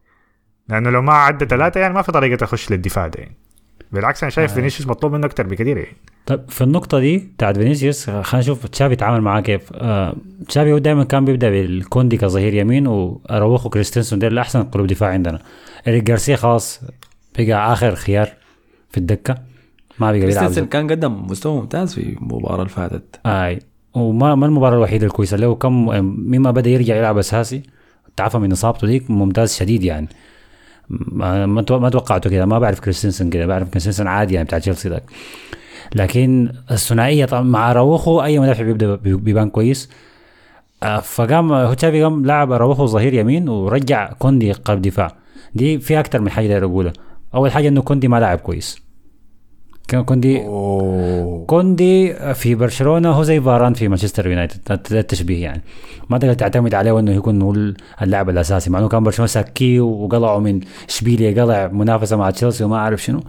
[0.68, 3.36] لأنه لو ما عدى ثلاثة يعني ما في طريقة تخش للدفاع ده يعني.
[3.92, 4.54] بالعكس أنا شايف آه.
[4.54, 5.96] فينيسيوس مطلوب منه أكثر بكثير يعني.
[6.28, 9.62] طيب في النقطة دي بتاعت فينيسيوس خلينا نشوف تشافي تعامل معاه كيف.
[9.72, 10.16] آه
[10.48, 15.38] تشافي هو دائما كان بيبدأ بالكوندي كظهير يمين وأراوخو كريستنسن ديل أحسن قلوب دفاع عندنا.
[15.88, 16.80] إريك جارسيا خلاص
[17.38, 18.28] بقى آخر خيار
[18.90, 19.34] في الدكة
[19.98, 23.20] ما بقى بيلعب كريستنسن كان قدم مستوى ممتاز في المباراة اللي فاتت.
[23.26, 23.58] أي.
[23.94, 25.72] وما ما المباراة الوحيدة الكويسة له كم
[26.30, 27.62] مما بدأ يرجع يلعب أساسي
[28.16, 30.08] تعافى من إصابته ديك ممتاز شديد يعني.
[30.88, 35.02] ما ما توقعته كده ما بعرف كريستنسن كده بعرف كريستنسن عادي يعني بتاع تشيلسي ذاك
[35.94, 39.90] لكن الثنائية طبعا مع أراوخو أي مدافع بيبدأ بي- بيبان كويس.
[40.82, 45.16] آه، فقام هو تشافي قام لعب أراوخو ظهير يمين ورجع كوندي قلب دفاع.
[45.54, 46.92] دي في أكتر من حاجة أقولها.
[47.34, 48.87] أول حاجة إنه كوندي ما لعب كويس.
[49.88, 51.44] كان كوندي أوه.
[51.46, 54.80] كوندي في برشلونة هو زي فاران في مانشستر يونايتد.
[54.90, 55.62] ده التشبيه يعني.
[56.10, 57.72] ما تقدر تعتمد عليه انه يكون هو
[58.02, 58.70] اللاعب الأساسي.
[58.70, 63.20] مع إنه كان برشلونة سكيه وقلعوا من اشبيليا قلع منافسة مع تشيلسي وما أعرف شنو.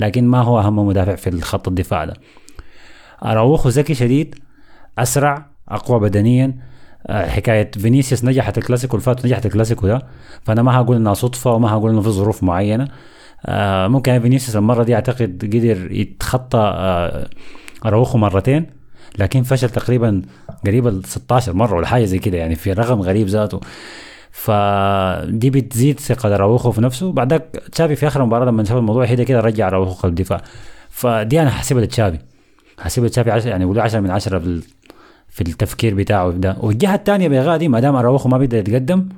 [0.00, 2.14] لكن ما هو أهم مدافع في الخط الدفاع ده.
[3.24, 4.34] أراوخو ذكي شديد
[4.98, 6.54] أسرع أقوى بدنيا.
[7.06, 10.02] آه، حكاية فينيسيوس نجحت الكلاسيكو اللي فات نجحت الكلاسيكو ده.
[10.42, 12.88] فأنا ما هقول إنها صدفة وما هقول إنه في ظروف معينة.
[13.46, 17.28] آه، ممكن فينيسيوس المرة دي أعتقد قدر يتخطى آه،
[17.86, 18.66] أراوخو مرتين
[19.18, 20.22] لكن فشل تقريبا
[20.66, 23.60] قريب ال 16 مرة ولا حاجة زي كده يعني في رقم غريب ذاته.
[24.30, 27.12] فدي بتزيد ثقة أراوخو في نفسه.
[27.12, 30.42] بعدك تشافي في آخر المباراه لما شاف الموضوع هدى كده رجع أراوخو قلب الدفاع.
[30.90, 32.18] فدي أنا حاسبها لتشافي.
[32.78, 34.62] حاسبها لتشافي 10 يعني بقول 10 من 10 في ال-
[35.28, 36.56] في التفكير بتاعه ده.
[36.60, 39.08] والجهة الثانية بغادي ما دام أراوخو ما بيقدر يتقدم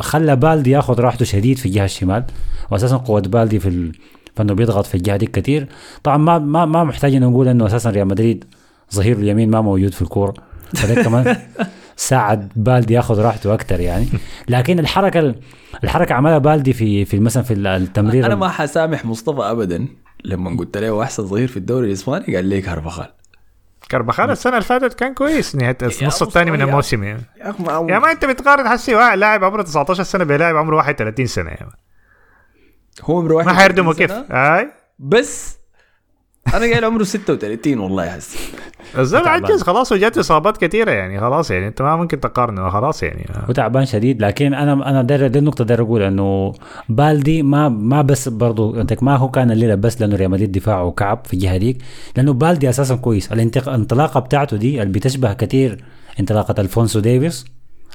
[0.00, 2.24] خلى بالدي ياخذ راحته شديد في الجهة الشمال
[2.70, 3.92] واساسا قوة بالدي في ال...
[4.36, 5.68] فانه بيضغط في الجهة دي كثير
[6.02, 8.44] طبعا ما ما ما محتاج إنه نقول إنه أساسا ريال مدريد
[8.94, 10.34] ظهير اليمين ما موجود في الكورة.
[10.74, 11.36] فده كمان
[11.96, 14.06] ساعد بالدي ياخذ راحته أكثر يعني.
[14.48, 15.34] لكن الحركة ال-
[15.84, 19.86] الحركة عملها بالدي في في مثلا في التمرير أنا ما حسامح مصطفى ابدا
[20.24, 23.06] لما قلت له أحسن ظهير في الدوري الإسباني قال لي كارفاخال.
[23.90, 27.22] كارفاخال السنة اللي فاتت كان كويس نهايه النص الثاني من الموسم يعني.
[27.36, 31.26] يا ما يا ما أنت بتقارن حسي واحد لاعب عمره 19 سنة بلاعب عمره 31
[31.26, 31.70] سنة يعني.
[33.02, 34.72] هو عمره ما حيردموا 31 كيف أي.
[34.98, 35.57] بس
[36.54, 38.38] أنا قايل عمره 36 والله حسي
[38.98, 39.44] الزول تعبان.
[39.44, 43.26] عجز خلاص وجات إصابات كثيره يعني خلاص يعني أنت ما ممكن تقارنه خلاص يعني.
[43.48, 46.52] هو تعبان شديد لكن أنا أنا دي النقطة داير أقول إنه
[46.88, 50.90] بالدي ما ما بس برضو انت ما هو كان الليلة بس لأنه ريال مدريد دفاعه
[50.90, 51.78] كعب في الجهة ديك
[52.16, 53.32] لأنه بالدي أساسا كويس.
[53.32, 55.84] الانتق- الانطلاقة بتاعته دي اللي بتشبه كثير
[56.20, 57.44] انطلاقة ألفونسو ديفيس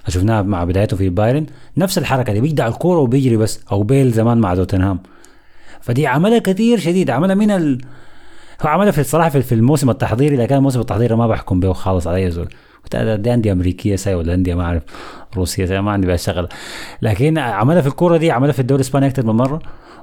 [0.08, 1.46] شفناها مع بدايته في بايرن
[1.78, 5.00] نفس الحركة دي بيقدع الكورة وبيجري بس أو بيل زمان مع توتنهام.
[5.82, 7.82] فدي عملها كثير شديد عملها من ال...
[8.66, 12.32] هو عملها في الصراحة في الموسم التحضيري لكن الموسم التحضيري ما بحكم به خالص على
[12.32, 12.48] زول.
[12.94, 14.84] دي انديه أمريكية ساي ولا انديه ما أعرف
[15.36, 16.50] روسية ساي ما عندي بها شغله
[17.02, 19.60] لكن عملها في الكورة دي عملها في الدوري الإسباني أكثر من مرة.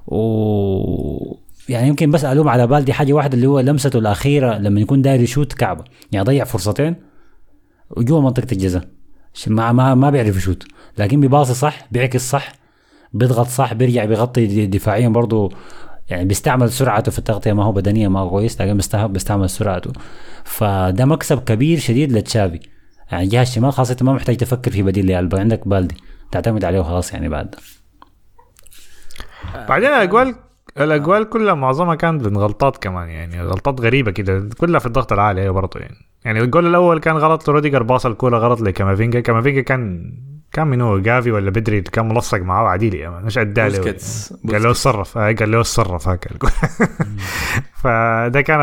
[0.07, 1.37] و
[1.69, 5.21] يعني يمكن بس ألوم على بالدي حاجة واحدة اللي هو لمسته الأخيرة لما يكون داير
[5.21, 5.85] يشوت كعبة.
[6.13, 6.97] يعني ضيع فرصتين
[7.91, 8.85] وجوا منطقة الجزاء.
[9.47, 10.65] ما ما ما بيعرف يشوت.
[10.99, 12.53] لكن بيباصي صح بيعكس صح
[13.13, 15.51] بيضغط صح بيرجع بيغطي دفاعيا برضه
[16.11, 19.93] يعني بيستعمل سرعته في التغطية ما هو بدنيا ما هو كويس لكن بيستع- بيستعمل سرعته.
[20.45, 22.61] فده مكسب كبير شديد لتشافي.
[23.13, 25.41] يعني الجهة الشمال خاصة ما محتاج تفكر في بديل لألبا.
[25.41, 25.95] عندك بالدي.
[26.33, 27.55] تعتمد عليه وخلاص يعني بعد.
[29.69, 30.35] بعدين الأجوال
[30.81, 33.09] الأجوال كلها معظمها كانت من غلطات كمان.
[33.09, 34.49] يعني غلطات غريبة كده.
[34.59, 35.97] كلها في الضغط العالي برضه يعني.
[36.25, 39.21] يعني الجول الأول كان غلط لروديجر باص الكورة غلط لكامافينجا.
[39.21, 40.13] كامافينجا كان
[40.53, 44.33] كان من هو جافي ولا بدري؟ كان ملصق معاه عديل يعني مش اداه له بوسكيتس.
[44.53, 46.29] قال له اتصرف آه، قال له اتصرف هاك
[47.83, 48.61] فده كان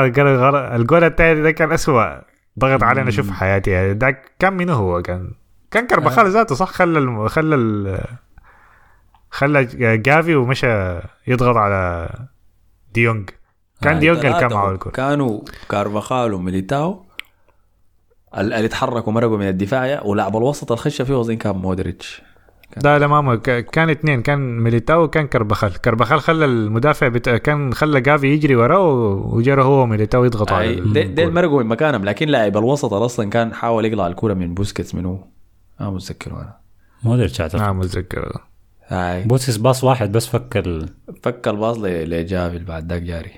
[0.75, 2.03] الجول الثاني ده كان اسوء
[2.59, 3.71] ضغط علي أنا أشوف في حياتي.
[3.71, 5.31] يعني ده كان من هو كان؟
[5.71, 7.27] كان كربخال ذاته صح؟ خلى الم...
[7.27, 8.03] خلى ال...
[9.29, 9.65] خلى
[9.97, 12.09] جافي ومشى يضغط على
[12.93, 13.29] ديونج.
[13.81, 17.06] كان هاي ديونج اللي كان معه الكرة كانوا كارفاخال وميليتاو.
[18.37, 22.21] اللي اتحركوا مرقوا من الدفاع ولعب الوسط الخشة فيه وأظن كان مودريتش.
[22.83, 27.37] لا لا ما ك- كان اثنين كان ميليتاو وكان كربخال كربخال خلى المدافع بتا...
[27.37, 28.87] كان خلى جافي يجري وراه
[29.33, 31.33] وجرى هو وميليتاو يضغطوا على أي دي, دي الكرة.
[31.33, 35.23] مرقوا من مكانهم لكن لاعب الوسط أصلا كان حاول يقلع الكوره من بوسكيتس منه.
[35.79, 36.55] ما متذكر أنا.
[37.03, 37.61] مودريتش أعتقد.
[37.61, 38.41] ما متذكر.
[38.87, 40.89] هاي بوسكس باص واحد بس فك ال...
[41.23, 43.31] فك الباص ل- لجافي بعد ذاك جاري.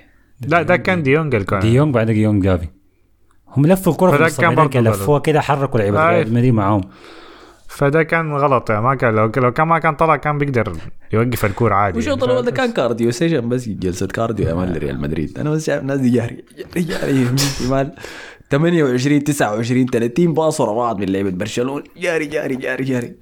[0.48, 2.68] لا ده كان ديونج اللي كان ديونج بعدك ديونج جافي.
[3.56, 6.10] هم لفوا الكرة في كان برضه لفوها كده حركوا لعيبة آه.
[6.10, 6.80] ريال مدريد معاهم.
[7.68, 10.72] فده كان غلط يعني ما كان لو, لو كان ما كان طلع كان بيقدر
[11.12, 12.24] يوقف الكورة عادي وشوط يعني.
[12.24, 15.38] الأول ده كان cardio session بس جلسة cardio يا man لريال مدريد.
[15.38, 16.44] أنا بس شايف الناس دي جاري
[16.76, 17.92] جاري شمال
[18.50, 21.84] 28 29 30 باص ورا بعض من لعيبة برشلونة.
[21.96, 23.14] جاري جاري جاري جاري.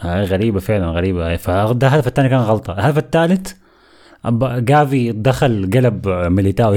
[0.00, 1.36] هاي غريبة فعلا غريبة.
[1.36, 2.72] فده الهدف الثاني كان غلطة.
[2.72, 3.52] الهدف الثالث
[4.58, 6.76] جافي دخل قلب ميليتاو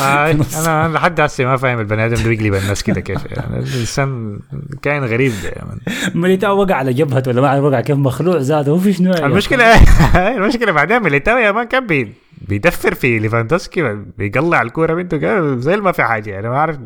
[0.00, 4.38] آه أنا لحد هسه ما فاهم البني آدم بيقلب الناس كده كيف يعني الإنسان
[4.82, 5.80] كائن غريب يعني.
[6.14, 9.26] ميليتاو وقع على جبهته ولا ما عارف وقع كيف مخلوع ذاته هو في شنو يعني؟
[9.26, 9.64] المشكلة
[10.36, 12.12] المشكلة بعدين ميليتاو يا man كان بي
[12.48, 16.76] بيدفر في ليفاندوسكي بيقلع الكورة منه زي ما في حاجة يعني ما أعرف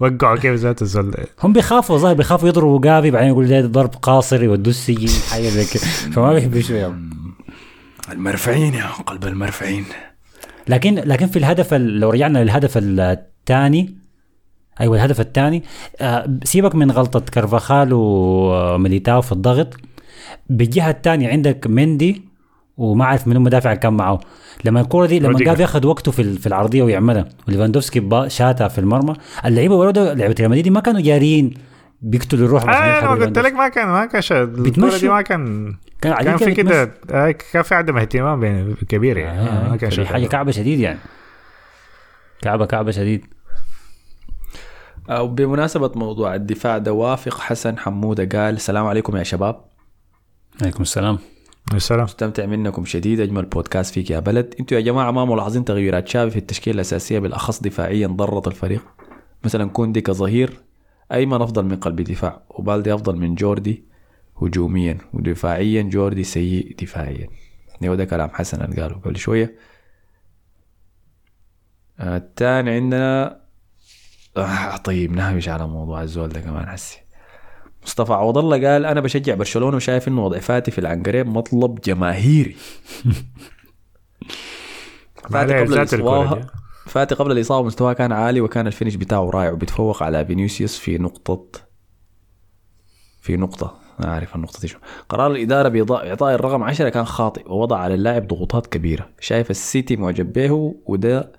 [0.00, 1.14] وقعوا كيف ذات الزول.
[1.42, 5.64] هم بيخافوا ظاهر بيخافوا يضربوا جافي بعدين يقول ده ضرب قاصر يودوه السجن حاجة زي
[5.64, 5.82] كده
[6.12, 6.94] فما بيحبوا يا
[8.12, 9.84] المرفعين يا قلب المرفعين.
[10.68, 13.94] لكن لكن في الهدف ال- لو رجعنا للهدف الثاني
[14.80, 15.62] أيوه الهدف الثاني
[16.00, 19.76] آه، سيبك من غلطة كارفاخال وميليتاو في الضغط.
[20.50, 22.22] بالجهة الثانية عندك مندي
[22.76, 24.20] وما أعرف منو مدافع كان معه.
[24.64, 25.38] لما الكرة دي لما.
[25.38, 27.28] جافي اخذ وقته في في العرضية ويعملها.
[27.48, 29.14] وليفاندوفسكي با- شاتها في المرمى.
[29.44, 31.54] اللعيبة برضه لعيبة ريال مدريد ما كانوا جارين
[32.02, 33.52] بيقتلوا الروح آه أنا قلت لك.
[33.52, 34.62] ما كان ما كان.
[34.62, 38.74] دي ما كان كان عادي كان في كده كده آه، كان في عدم اهتمام بين
[38.88, 39.40] كبير يعني.
[39.40, 40.06] آه، ما كان شغال.
[40.06, 40.98] حاجة كعبة شديد يعني.
[42.42, 43.26] كعبه كعبة شديد.
[45.10, 49.64] أو بمناسبة موضوع الدفاع ده وافق حسن حمودة قال السلام عليكم يا شباب.
[50.62, 51.18] عليكم السلام.
[51.74, 52.04] السلام.
[52.04, 54.54] مستمتع منكم شديد أجمل بودكاست فيك يا بلد.
[54.60, 58.82] أنتوا يا جماعة ما ملاحظين تغيرات شافي في التشكيلة الأساسية بالأخص دفاعيا ضرت الفريق؟
[59.44, 60.60] مثلا كوندي كظهير
[61.12, 63.93] ايمن أفضل من قلب دفاع وبالدي أفضل من جوردي.
[64.42, 65.82] هجوميا ودفاعيا.
[65.82, 67.28] جوردي سيء دفاعيا.
[67.82, 69.54] أيوه ده كلام حسن اللي قاله قبل شوية.
[71.98, 73.40] آه، الثاني عندنا
[74.36, 76.98] آه طيب نهمش على موضوع الزول ده كمان حسي.
[77.82, 82.56] مصطفى عوض الله قال أنا بشجع برشلونة وشايف انه وضع فاتي في العنقريب مطلب جماهيري.
[85.30, 86.46] فاتي قبل الاصابه.
[86.86, 89.50] فاتي قبل الإصابة مستواه كان عالي وكان ال finish بتاعه رائع.
[89.50, 91.46] وبيتفوق على فينيسيوس في نقطه
[93.20, 93.66] في نقطة.
[93.66, 94.78] ما أعرف النقطة دي شو.
[95.08, 99.08] قرار الإدارة بإعطاء الرقم 10 كان خاطئ ووضع على اللاعب ضغوطات كبيرة.
[99.20, 101.32] شايف السيتي معجب به وده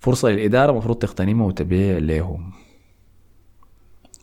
[0.00, 2.52] فرصة للإدارة المفروض تغتنمها وتبيع لهم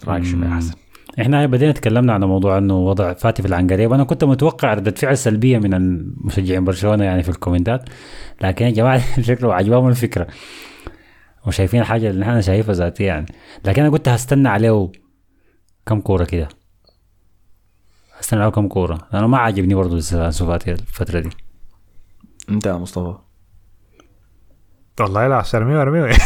[0.08, 0.74] رأيك شنو يا حسن؟
[1.22, 3.92] إحنا بدينا تكلمنا عن موضوع إنه وضع فاتي في العنقريب.
[3.92, 7.90] وأنا كنت متوقع ردة فعل سلبية من المشجعين برشلونة يعني في الكومنتات.
[8.42, 10.28] لكن يا جماعة شكله عجبهم الفكرة.
[11.48, 13.26] وشايفين الحاجة اللي إحنا شايفها ذاتية يعني.
[13.66, 14.92] لكن أنا كنت هستنى عليه
[15.86, 16.48] كم كورة كده.
[18.26, 21.30] هستنى عليه كم كورة لأنه ما عاجبني برضه انسو فاتي الفترة دي.
[22.50, 23.14] أنت يا مصطفى.
[25.00, 26.02] والله لا ارميه ارميه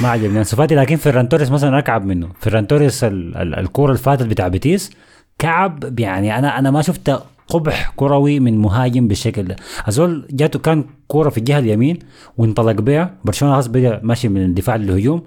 [0.00, 2.28] ما عجبني انسو فاتي لكن فيران توريس مثلا اكعب منه.
[2.40, 4.90] فيران توريس ال- ال- الكورة اللي فاتت بتاع بيتيس
[5.38, 9.56] كعب يعني أنا أنا ما شفت قبح كروي من مهاجم بالشكل ده
[9.88, 11.98] ازول جاته كان كورة في الجهة اليمين
[12.38, 13.14] وانطلق بها.
[13.24, 15.22] برشلونة خلاص بدأ ماشي من الدفاع للهجوم.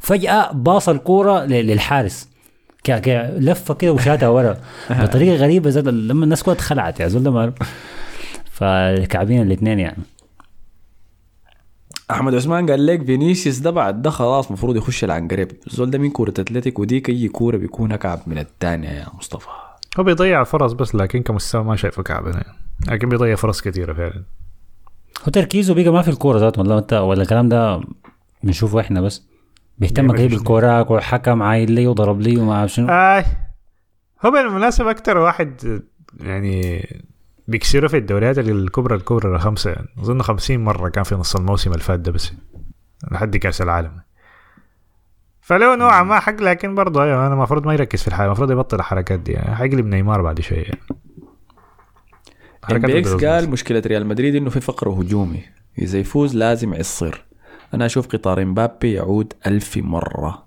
[0.00, 2.31] فجأة باص الكورة ل- للحارس.
[2.88, 4.56] لفة كده وشاتها ورا.
[4.90, 7.52] بطريقة غريبة زاد لما الناس كلها اتخلعت يا زول ده ما
[8.50, 10.02] فكعبين الاثنين يعني.
[12.10, 15.52] أحمد عثمان قال لك فينيسيوس ده بعد ده خلاص المفروض يخش العنقريب.
[15.66, 19.48] الزول ده من كورة اتلتيك وديك أي كورة بيكون اكعب من الثانية يا مصطفى.
[19.98, 22.44] هو بيضيع فرص بس لكن كمستوى ما شايفه كعب يعني.
[22.88, 24.22] لكن بيضيع فرص كثيره فعلا.
[25.24, 27.80] هو تركيزه بقى ما في الكورة ذات ولا انت ولا الكلام ده
[28.42, 29.22] بنشوفه إحنا بس.
[29.78, 33.24] بيهتم فيش بالكورة وحكم عايل لي وضرب لي وما أعرف شنو آه
[34.26, 35.82] هو بالمناسبة أكتر واحد
[36.20, 36.86] يعني
[37.48, 39.88] بيكسروا في الدوريات الكبرى الكبرى الخمسة يعني.
[39.98, 42.32] أظن خمسين مرة كان في نص الموسم اللي فات ده بس
[43.10, 44.00] لحد كأس العالم
[45.40, 48.76] فلو نوعا ما حق لكن برضه أيوه أنا المفروض ما يركز في الحاجة المفروض يبطل
[48.76, 50.80] الحركات دي يعني حيقلب نيمار بعد شوية يعني.
[52.62, 53.50] حركات قال.
[53.50, 55.44] مشكلة ريال مدريد إنه في فقر هجومي
[55.78, 57.24] إذا يفوز لازم يصير
[57.74, 60.46] أنا أشوف قطار مبابي يعود ألف مرة.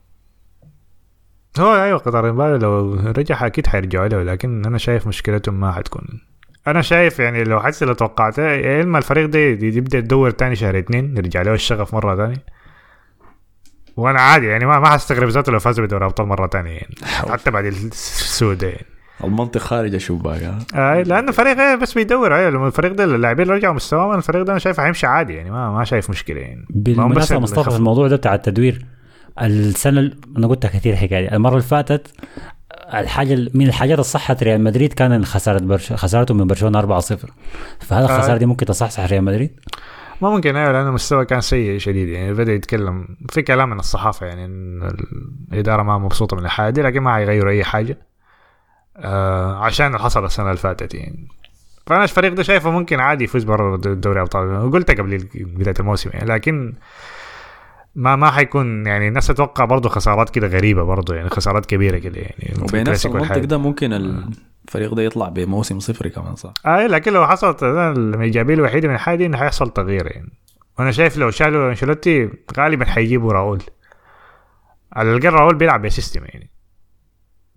[1.59, 6.21] هو أيوه قطار امبابي لو رجع أكيد حيرجعوا له لكن أنا شايف مشكلتهم ما حتكون.
[6.67, 10.79] أنا شايف يعني لو حتى لو توقعتها يا إما الفريق ده يبدأ يدور تاني شهر
[10.79, 12.45] اتنين يرجع له الشغف مرة تاني.
[13.97, 17.51] وأنا عادي يعني ما ما حستغرب ذاته لو فازوا بدوري أبطال مرة تانية يعني حتى
[17.51, 18.85] بعد السود ده يعني
[19.23, 23.49] المنطق خارج الشباك ها؟ آه لأنه الفريق إيه بس بيدور أيوه لما الفريق ده اللاعبين
[23.49, 27.39] رجعوا مستواهم الفريق ده أنا شايف حيمشي عادي يعني ما ما شايف مشكلة يعني بالمناسبه
[27.39, 28.85] مصطفى في الموضوع ده بتاع التدوير
[29.41, 32.07] السنة ال- أنا قلتها كثير الحكاية دي المرة اللي فاتت
[32.93, 35.93] الحاجة من الحاجات الصحت ريال مدريد كان خساره برش...
[35.93, 36.85] خسارته من برشلونة 4-0
[37.79, 38.15] فهل آه.
[38.15, 39.59] الخسارة دي ممكن تصحصح ريال مدريد؟
[40.21, 44.25] ما ممكن أيوه لأنه المستوى كان سيء شديد يعني بدأ يتكلم في كلام من الصحافة
[44.25, 44.89] يعني إن
[45.53, 47.97] الإدارة ما مبسوطة من الحاجة دي لكن ما حيغيروا أي حاجة
[48.97, 51.27] آه عشان اللي حصل السنة اللي فاتت يعني.
[51.87, 54.47] فأنا الفريق ده شايفه ممكن عادي يفوز برا دوري أبطال.
[54.47, 56.73] وقلتها قبل بداية الموسم يعني لكن
[57.95, 62.17] ما ما حيكون يعني الناس تتوقع برضه خسارات كده غريبة برضه يعني خسارات كبيرة كده
[62.17, 63.37] يعني في وبنفس المنطق.
[63.37, 68.87] ده ممكن الفريق ده يطلع بموسم صفري كمان صح؟ آه لكن لو حصلت الإيجابية الوحيدة
[68.87, 70.31] من الحاجة دي انه حيحصل تغيير يعني.
[70.79, 73.61] وأنا شايف لو شالوا أنشيلوتي غالبا حيجيبوا راؤول.
[74.93, 76.49] على الأقل راؤول بيلعب ب system يعني.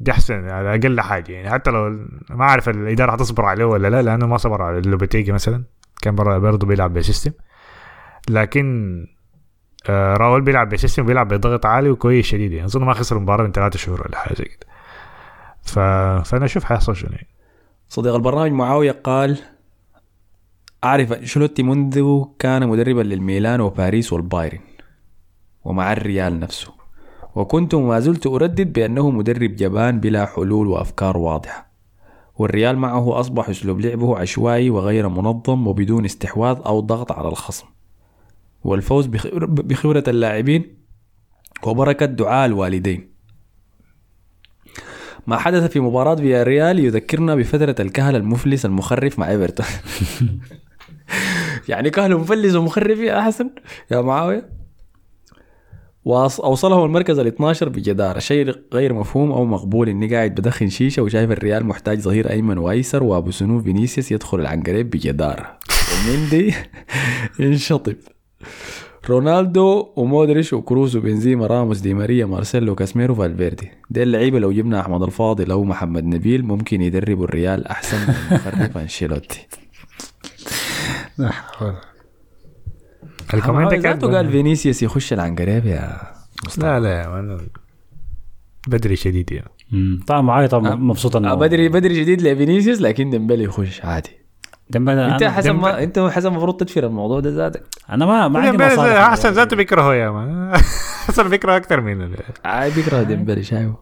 [0.01, 1.32] دي احسن على أقل حاجة.
[1.32, 5.32] يعني حتى لو ما أعرف الإدارة حتصبر عليه ولا لا لأنه ما صبر على لوبيتيجي
[5.32, 5.64] مثلا.
[6.03, 7.32] كان برضه بيلعب ب system.
[8.30, 9.07] لكن
[9.88, 12.53] آه راول بيلعب ب system بيلعب بضغط عالي وكويس شديد.
[12.53, 14.66] يعني أظن ما خسر المباراه من ثلاثة شهور ولا حاجة كده.
[15.62, 15.78] ف...
[16.28, 17.28] فأنا أشوف حيحصل شنو يعني.
[17.88, 19.38] صديق البرنامج معاوية قال
[20.84, 24.61] أعرف أنشيلوتي منذ كان مدربا للميلان وباريس والبايرن
[25.64, 26.77] ومع الريال نفسه.
[27.39, 31.68] وكنت وما زلت أردد بأنه مدرب جبان بلا حلول وأفكار واضحة.
[32.36, 37.66] والريال معه أصبح أسلوب لعبه عشوائي وغير منظم وبدون استحواذ أو ضغط على الخصم.
[38.64, 40.76] والفوز بخبر- بخبرة اللاعبين
[41.66, 43.09] وبركة دعاء الوالدين.
[45.26, 49.66] ما حدث في مباراة فيا ريال يذكرنا بفترة الكهل المفلس المخرف مع إيفرتون.
[51.68, 53.51] يعني كهل مفلس ومخرف يا حسن؟
[53.91, 54.57] يا معاوية؟
[56.09, 58.18] وأوصلهم المركز ال 12 بجدارة.
[58.18, 59.88] شيء غير مفهوم أو مقبول.
[59.88, 64.90] إني قاعد بدخن شيشة وشايف الريال محتاج ظهير أيمن وأيسر وأبو سنو فينيسيوس يدخل العنقريب
[64.90, 65.59] بجدارة.
[65.94, 66.54] ومندي
[67.40, 67.96] ينشطب.
[69.11, 73.70] رونالدو ومودريش وكروز وبنزيما راموس دي ماريا مارسيلو كاسميرو فالفيردي.
[73.90, 78.78] دي اللعيبة لو جبنا أحمد الفاضل أو محمد نبيل ممكن يدربوا الريال أحسن من المخرف
[78.78, 79.46] أنشيلوتي.
[83.34, 86.00] ال comment كان ذاته قال فينيسيوس يخش العنقريب يا
[86.58, 87.38] لا لا يا man
[88.68, 90.00] بدري شديد يعني.
[90.06, 94.10] طبعا معايا طبعا مبسوط انه آه، بدري بدري جديد لفينيسيوس لكن ديمبلي يخش عادي.
[94.70, 97.62] ديمبلي أنت حسن ما أنت حسن المفروض تدفر الموضوع ده ذاتك.
[97.90, 98.64] أنا ما ما عندي
[98.98, 100.56] أحسن ذاته بيكرهه يا man
[101.06, 103.76] حسن بيكره أكثر من ال- عادي بيكره ديمبلي شايفه.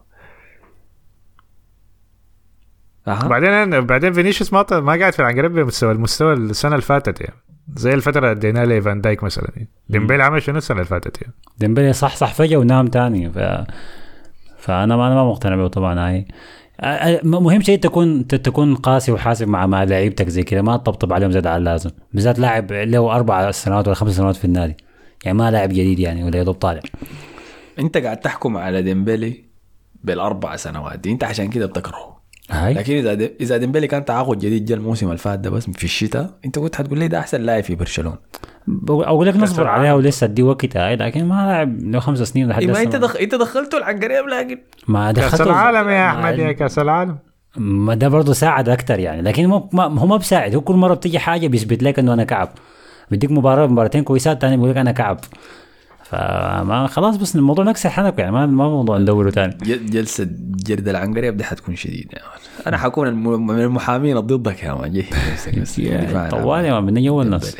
[3.07, 3.25] أها.
[3.25, 7.35] وبعدين بعدين فينيسيوس ما ما قاعد في العنقريب بمستوى المستوى السنة اللي فاتت يعني.
[7.75, 9.47] زي الفترة اللي اديناها لفان دايك مثلا.
[9.55, 9.69] يعني.
[9.89, 13.37] ديمبلي عمل شنو السنة اللي فاتت يعني؟ ديمبلي صح صح فجأة ونام تاني ف...
[14.57, 16.27] فأنا ما أنا ما مقتنع به طبعا هاي.
[17.23, 21.49] أهم شيء تكون تكون قاسي وحاسب مع مع لعيبتك زي كذا ما تطبطب عليهم زيادة
[21.49, 21.89] على اللازم.
[22.13, 24.77] بالذات لاعب له أربع سنوات ولا خمس سنوات في النادي.
[25.25, 26.81] يعني ما لاعب جديد يعني ولا يدوب طالع.
[27.79, 29.43] أنت قاعد تحكم على ديمبلي
[30.03, 31.11] بالأربع سنوات دي.
[31.11, 32.16] أنت عشان كده بتكرهه.
[32.51, 32.73] هاي.
[32.73, 35.83] لكن إذا دي إذا ديمبلي كان تعاقد جديد جا الموسم اللي فات ده بس في
[35.83, 38.17] الشتاء أنت كنت حتقول لي ده أحسن لاعب في برشلونة.
[38.67, 42.47] بقول- أقول لك نصبر عليها ولسه أدي وقتها هاي لكن ما لاعب له خمس سنين
[42.49, 43.15] لحد ما لسه أنت ما- دخ...
[43.15, 47.17] أنت دخلته العنقريب لكن ما كأس دخلته العالم يا أحمد يا كأس العالم.
[47.57, 51.19] ما ده برضه ساعد أكثر يعني لكن ما هو ما بساعد هو كل مرة بتيجي
[51.19, 52.49] حاجة بيثبت لك إنه أنا كعب.
[53.11, 55.19] بديك مباراة مباراتين كويسات تاني بيقول لك أنا كعب.
[56.09, 59.57] فما خلاص بس الموضوع نكسر حنك يعني ما ما موضوع ندوره تاني.
[59.63, 62.21] ج- جلسة جرد العنقريب دي حتكون شديدة يا.
[62.67, 63.13] أنا حكون.
[63.13, 67.57] من المحامين ضدك يا مان طوال يا مان بدنا جو الناس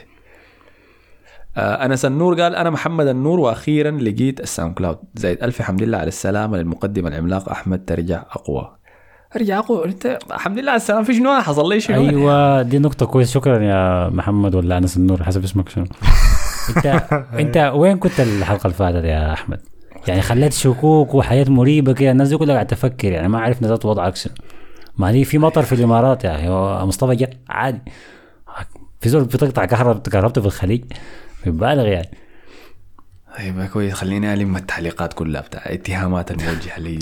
[1.58, 4.97] أنس النور قال أنا محمد النور وأخيرا لقيت ال SoundCloud.
[5.16, 8.72] زايد ألف حمد لله على السلامة للمقدم العملاق أحمد ترجع أقوى.
[9.36, 13.06] ارجع أقوى؟ أنت الحمد لله على السلامة في شنو حصل لي شنو أيوه دي نقطة
[13.06, 13.32] كويسة.
[13.32, 15.86] شكرا يا محمد ولا أنس النور حسب اسمك شنو.
[16.70, 16.86] انت
[17.41, 19.61] انت وين كنت الحلقة اللي فاتت يا أحمد؟
[20.07, 23.86] يعني خليت شكوك وحياة مريبه كده الناس دي كلها قاعدة تفكر يعني ما عرفنا ذات
[23.86, 24.34] وضعك شنو
[24.97, 26.49] ما في مطر في الإمارات يا أخي
[26.86, 27.82] مصطفى جاء عادي.
[29.01, 30.84] في زول بتقطع كهرباء كهربته في الخليج؟
[31.45, 32.09] مبالغ يعني.
[33.38, 36.99] طيب كويس خليني ألم التعليقات كلها بتاع اتهامات الموجهة لي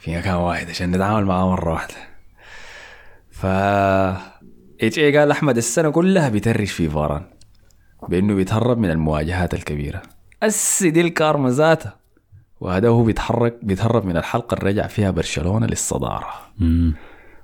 [0.00, 1.94] في مكان واحد عشان نتعامل معاه مرة واحدة.
[3.30, 3.46] ف
[4.82, 7.22] اتش اي قال أحمد السنة كلها بيترش في فاران.
[8.08, 10.02] بأنه بيتهرب من المواجهات الكبيرة.
[10.42, 11.96] أس دي الكارما ذاتها
[12.60, 16.28] وهذا هو بيتحرك بيتهرب من الحلقة اللي رجع فيها برشلونة للصدارة.
[16.58, 16.94] مم.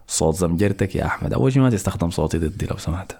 [0.06, 1.32] صوت زمجرتك يا أحمد.
[1.32, 3.12] أول شيء ما تستخدم صوتي ضدي لو سمحت.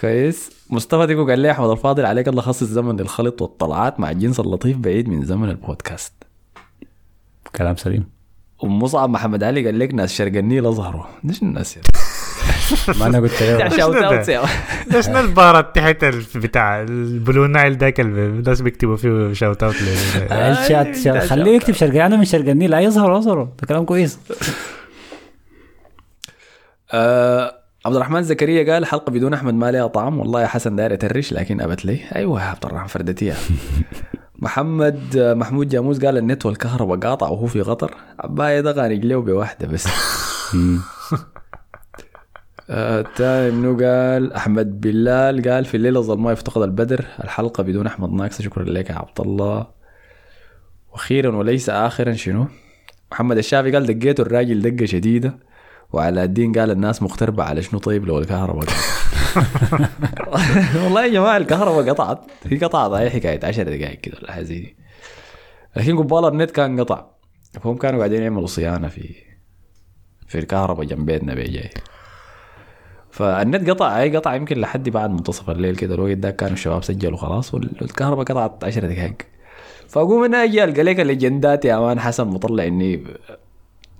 [0.00, 0.50] كويس.
[0.70, 4.76] مصطفى ديكو قال لي أحمد الفاضل عليك الله خصص زمن للخلط والطلعات مع الجنس اللطيف
[4.76, 6.12] بعيد من زمن البودكاست.
[7.56, 8.08] كلام سليم.
[8.62, 11.82] ومصعب محمد علي قال لك ناس شرق النيل اظهروا ليش الناس يا
[13.00, 14.30] ما أنا قلت له shout out
[15.00, 19.74] شنو البارة تحت بتاع ال Blue Nile اللي الناس بيكتبوا فيه shout out
[21.18, 23.44] خليه يكتب شرقي أنا من شرق النيل لا يظهر يظهر.
[23.44, 24.18] ده كلام كويس.
[26.92, 27.54] آه
[27.86, 30.18] عبد الرحمن زكريا قال حلقة بدون أحمد ما لها طعم.
[30.18, 32.00] والله يا حسن داير ترش لكن ابت لي.
[32.16, 33.36] أيوه يا عبد الرحمن فردتيها.
[34.38, 39.20] محمد آه، محمود جاموس قال النت والكهرباء قاطع وهو في قطر عباية ده غانق له
[39.20, 39.88] بواحده بس.
[42.70, 47.86] آه، الثاني منو قال أحمد بلال قال في الليلة ظل ما يفتقد البدر الحلقة بدون
[47.86, 48.44] أحمد ناقصة.
[48.44, 49.66] شكرا لك يا عبد الله.
[50.92, 52.46] وأخيرا وليس اخرا شنو؟
[53.12, 55.38] محمد الشافي قال دقيته الراجل دقة شديدة.
[55.92, 58.64] وعلى الدين قال الناس مغتربة على شنو طيب لو الكهرباء
[60.84, 62.20] والله يا جماعة الكهرباء قطعت.
[62.46, 64.76] هي قطعت هي حكاية 10 دقائق كده ولا حاجة زي
[65.76, 67.06] لكن قبال النت كان قطع.
[67.60, 69.14] فهم كانوا قاعدين يعملوا صيانة في
[70.28, 71.70] في الكهرباء جنب بيتنا بيجاي
[73.16, 77.16] فالنت قطع أي قطع يمكن لحد بعد منتصف الليل كده الوقت ده كانوا الشباب سجلوا
[77.18, 79.16] خلاص والكهرباء قطعت 10 دقائق.
[79.88, 83.04] فأقوم أنا أجي ألقى لك الليجندات يا man حسن مطلع إني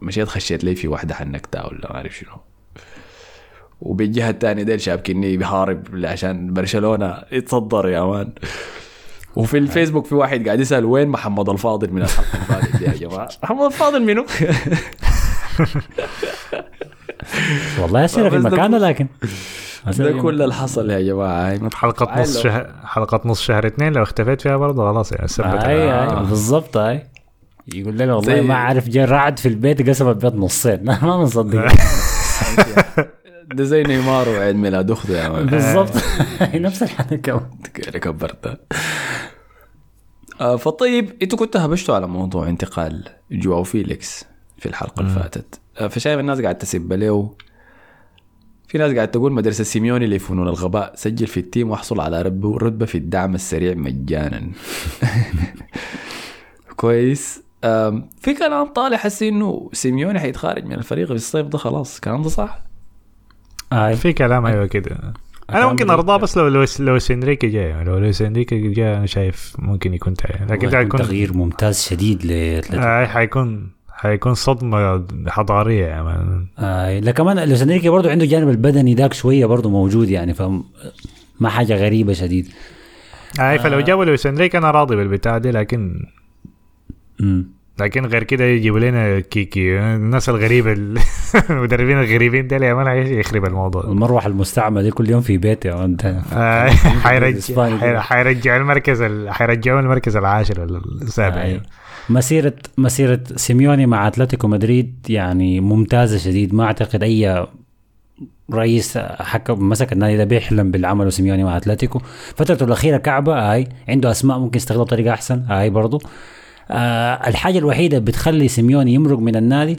[0.03, 2.33] مشيت خشيت لي في واحدة حنكتها ولا ما اعرف شنو.
[3.81, 7.23] وبالجهه الثانية ديل شابكني بحارب عشان برشلونة.
[7.33, 8.32] يتصدر يا man
[9.37, 14.03] وفي الفيسبوك في واحد قاعد يسأل وين محمد الفاضل من الحلقة يا جماعة؟ محمد الفاضل
[14.03, 14.27] منو؟
[17.82, 19.07] والله أسئلة في مكانه لكن
[19.87, 21.49] ده كل اللي حصل يا جماعة.
[21.51, 25.47] هاي حلقة نص شهر حلقة نص شهر اثنين لو اختفيت فيها برضه خلاص يعني ثبت
[25.47, 26.20] اي آه.
[26.20, 27.07] اي بالضبط اي
[27.74, 30.84] يقول لنا والله ما عارف جاء رعد في البيت قسم البيت نصين.
[30.84, 31.66] ما بنصدق
[33.55, 35.93] ده زي نيمار وعيد ميلاد أخته يا man بالضبط.
[36.55, 37.41] نفس الحركه
[37.74, 38.59] كبرتها؟
[40.41, 44.24] آه فطيب إنتوا كنتوا هبشتوا على موضوع انتقال جواو فيليكس
[44.59, 45.55] في الحلقة اللي فاتت.
[45.55, 47.35] آه فشايف الناس قاعد تسب له
[48.68, 52.87] في ناس قاعد تقول مدرسة سيميوني لفنون الغباء؟ سجل في ال team واحصل على رتبة
[52.87, 54.51] في الدعم السريع مجانا.
[56.77, 57.43] كويس.
[58.20, 61.95] في كلام طالع حسي إنه سيميوني حيتخارج من الفريق في الصيف ده خلاص.
[61.95, 62.59] الكلام ده صح؟
[63.72, 65.14] اي في كلام أيوه كده.
[65.51, 69.53] أنا ممكن أرضاه بس لو لو لو انريكي جاي لو لويس انريكي جاي أنا شايف
[69.59, 73.70] ممكن يكون تعين لكن ده حيكون تغيير ممتاز شديد لاتلتيكو آه حيكون
[74.07, 79.12] حيكون صدمة حضارية يا man آه لا كمان لويس انريكي برضه عنده الجانب البدني ذاك
[79.12, 80.42] شوية برضه موجود يعني ف
[81.40, 82.48] ما حاجة غريبة شديد.
[83.40, 86.07] آه فلو جابوا لويس أنا راضي بالبتاع دي لكن
[87.20, 90.98] امم لكن غير كده يجيبوا لنا كيكي الناس الغريبة ال-
[91.50, 93.84] المدربين الغريبين يا مان يخرب الموضوع.
[93.84, 95.70] المروحه المستعمله دي كل يوم في بيتي
[96.32, 96.68] آه،
[97.04, 98.00] حيرجع الإسباني حير- ده.
[98.00, 101.42] حيرجعوا المركز ال- حيرجعوا المركز العاشر ولا السابع.
[101.42, 101.61] أي.
[102.11, 106.54] مسيرة مسيرة سيميوني مع أتلتيكو مدريد يعني ممتازة شديد.
[106.54, 107.46] ما أعتقد أي
[108.52, 111.98] رئيس حكم مسك النادي ده بيحلم بالعمل سيميوني مع أتلتيكو.
[112.36, 116.00] فترته الأخيرة كعبة هاي عنده أسماء ممكن يستغلها بطريقة أحسن هاي برضو.
[116.70, 119.76] آه الحاجة الوحيدة بتخلي سيميوني يمرق من النادي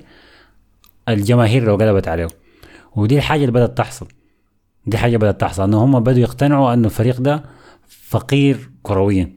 [1.10, 2.28] الجماهير لو قلبت عليه
[2.96, 4.08] ودي الحاجة اللي بدأت تحصل.
[4.86, 7.44] دي حاجة بدأت تحصل إنه هم بدأوا يقتنعوا إنه الفريق ده
[7.88, 9.37] فقير كرويا.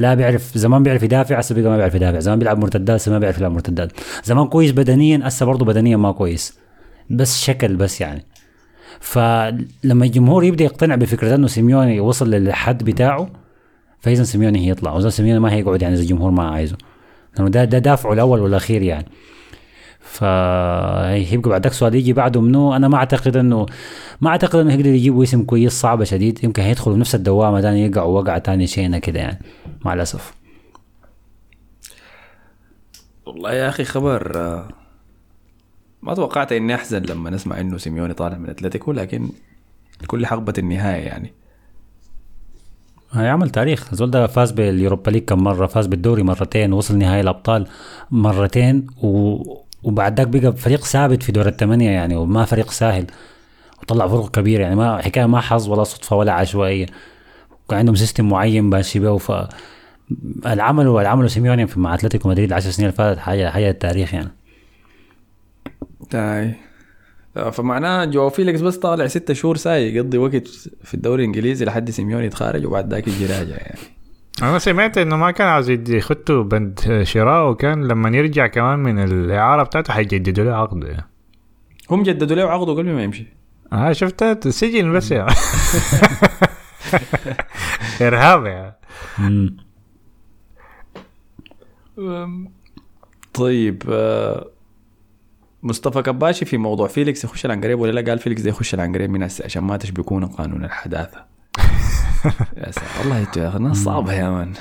[0.00, 2.18] لا بيعرف زمان بيعرف يدافع هسه بقى ما بيعرف يدافع.
[2.18, 3.92] زمان بيلعب مرتدات هسه ما بيعرف يلعب مرتدات.
[4.24, 6.58] زمان كويس بدنيا هسه برضه بدنيا ما كويس.
[7.10, 8.24] بس شكل بس يعني.
[9.00, 13.30] فلما الجمهور يبدأ يقتنع بفكرة إنه سيميوني وصل للحد بتاعه
[14.00, 14.92] فاذا سيميوني هيطلع.
[14.92, 16.76] واذا سيميوني ما هيقعد يعني إذا الجمهور ما عايزه.
[17.36, 19.06] لأنه ده ده دافعه الأول والأخير يعني.
[20.10, 23.66] فهيبقى بعدك سؤال يجي بعده منه أنا ما أعتقد انه
[24.20, 26.44] ما أعتقد إنه يقدر يجيبوا اسم كويس صعبه شديد.
[26.44, 29.38] يمكن هيدخلوا نفس الدوامة تاني يقعوا وقعه تانية شينه كده يعني
[29.84, 30.34] مع الأسف.
[33.26, 34.68] والله يا أخي خبر آه،
[36.02, 39.28] ما توقعت إني أحزن لما نسمع إنه سيميوني طالع من أتلتيكو لكن
[40.06, 41.32] كل حقبة النهاية يعني.
[43.12, 43.94] هيعمل تاريخ.
[43.94, 47.66] زول ده فاز بال Europa League كم مرة فاز بالدوري مرتين وصل نهائي الأبطال
[48.10, 49.36] مرتين و...
[49.82, 53.06] وبعد ذاك بقى فريق ثابت في دور الثمانية يعني وما فريق سهل
[53.82, 56.86] وطلع فرق كبيره يعني ما حكاية ما حظ ولا صدفة ولا عشوائية.
[57.68, 59.48] كان عندهم system معين ماشي به ف
[60.46, 64.30] العمل والعمل سيميوني في مع أتلتيكو مدريد العشر سنين اللي فاتت حاجة حاجة تاريخ يعني.
[66.10, 66.54] طيب
[67.52, 70.48] فمعناه جواو فيليكس بس طالع ستة شهور ساي يقضي وقت
[70.84, 73.99] في الدوري الإنجليزي لحد سيميوني يتخارج وبعد ذاك يجي راجع يعني.
[74.42, 78.98] أنا سمعت إنه ما كان عاوز يدي- يخطوا بند شراء وكان لما يرجع كمان من
[78.98, 81.06] الإعارة بتاعته حيجددوا له عقده يعني.
[81.90, 83.26] هم جددوا له عقده قبل ما يمشي.
[83.72, 85.26] آه شفتها سجن بس يا.
[88.06, 88.76] إرهاب يا.
[93.34, 94.46] طيب آه،
[95.62, 99.22] مصطفى كباشي في موضوع فيليكس يخش العنقريب ولا لا؟ قال فيليكس ده يخش العنقريب من
[99.22, 101.24] هسه عشان ما تشبكونا قانون الحداثة.
[102.56, 102.88] يا سلام.
[102.98, 104.52] والله يا أخي ناس صعبة يا مان.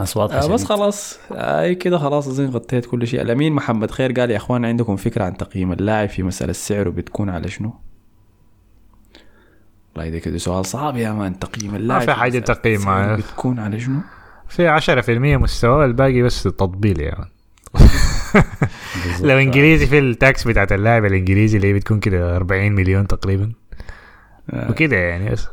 [0.00, 1.18] أصوات آه بس خلاص.
[1.32, 2.28] أي كده خلاص.
[2.28, 3.22] اظن غطيت كل شيء.
[3.22, 7.30] الأمين محمد خير قال يا أخوان عندكم فكرة عن تقييم اللاعب في مسألة سعره بتكون
[7.30, 7.74] على شنو؟
[9.96, 11.38] والله ده كده سؤال صعب يا man.
[11.38, 13.16] تقييم اللاعب في حاجة مسألة تقييم معاه.
[13.16, 14.00] بتكون على شنو؟
[14.48, 15.08] في 10%
[15.42, 17.28] مستوى الباقي بس تطبيل يعني
[19.20, 23.52] لو إنجليزي في ال tax بتاعت اللاعب الإنجليزي اللي هي بتكون كده 40 مليون تقريبا.
[24.52, 25.48] وكده يعني بس.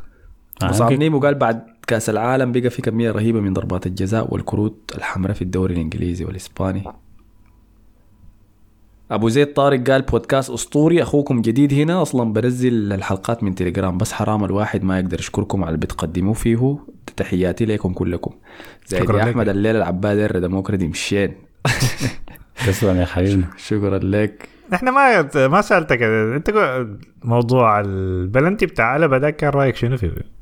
[0.64, 5.34] مصعب نيمو قال بعد كأس العالم بقى في كمية رهيبة من ضربات الجزاء والكروت الحمراء
[5.34, 6.84] في الدوري الإنجليزي والإسباني.
[9.12, 14.12] أبو زيد طارق قال بودكاست أسطوري أخوكم جديد هنا أصلا بنزل الحلقات من تليجرام بس
[14.14, 16.78] حرام الواحد ما يقدر يشكركم على اللي بتقدموه فيه.
[17.18, 18.32] تحياتي لكم كلكم.
[18.88, 19.30] زي شكراً يا لك.
[19.30, 21.34] أحمد الليلة العباد الردموكري مشين
[22.68, 24.50] تسلم يا حبيبنا شكرا لك.
[24.74, 26.52] إحنا ما ما سألتك أنت
[27.24, 30.39] موضوع البلنتي بتاع قلبه ده كان رأيك شنو فيه؟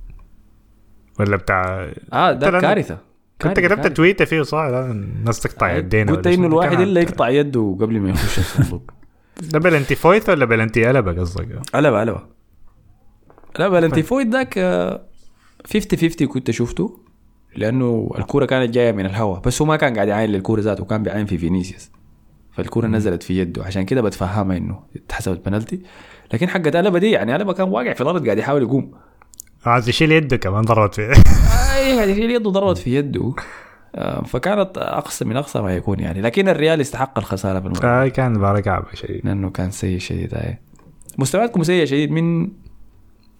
[1.20, 2.98] ولا بتاع آه ده كارثة.
[3.42, 3.88] كنت كتبت.
[3.88, 8.40] تويته فيه صح الناس تقطع يدينا قلت إنه؟ الواحد الا يقطع يده قبل ما يخش
[8.40, 8.92] الصندوق.
[9.52, 12.22] ده بلنتي فويت ولا بلنتي قلبه قصدك؟ قلبة قلبة
[13.60, 15.02] لا بلنتي فويد ذاك آه،
[15.74, 17.00] 50 50 كنت شفته
[17.56, 21.04] لأنه الكورة كانت جاية من الهواء بس هو ما كان قاعد يعاين للكورة ذاته كان
[21.04, 21.92] بيعاين في فينيسيوس.
[22.52, 25.82] فالكورة نزلت في يده عشان كده بتفهمها إنه اتحسبت بنالتي
[26.34, 28.92] لكن حقت قلبة دي يعني قلبة كان واقع في الأرض قاعد يحاول يقوم.
[29.70, 31.12] عايز يشيل يده كمان ضربت فيه.
[31.76, 33.34] اي قاعد يشيل يده ضربت في يده.
[33.96, 36.22] آه، فكانت اقصى من اقصى ما يكون يعني.
[36.22, 39.22] لكن الريال استحق الخسارة في المباراه آه، كان مباراة كعبة شديد.
[39.26, 40.60] لأنه كان سيء شديد هاي
[41.18, 42.50] مستوياتكم سيئة شديد من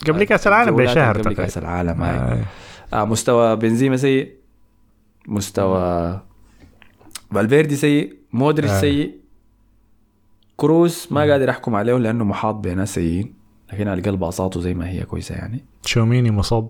[0.08, 1.36] قبل كأس العالم جولات بشهر قبل.
[1.36, 2.46] كأس العالم هاي آه.
[2.94, 4.34] آه مستوى بنزيما سيء
[5.28, 6.22] مستوى
[7.32, 8.82] فالفيردي سيء مودريتش آه.
[8.82, 9.16] سيء.
[10.58, 13.34] كروس ما قادر احكم عليه لأنه محاط بناس سيئين
[13.74, 15.66] لكن على الاقل باصاته زي ما هي كويسة يعني.
[15.88, 16.70] تشوميني مصاب.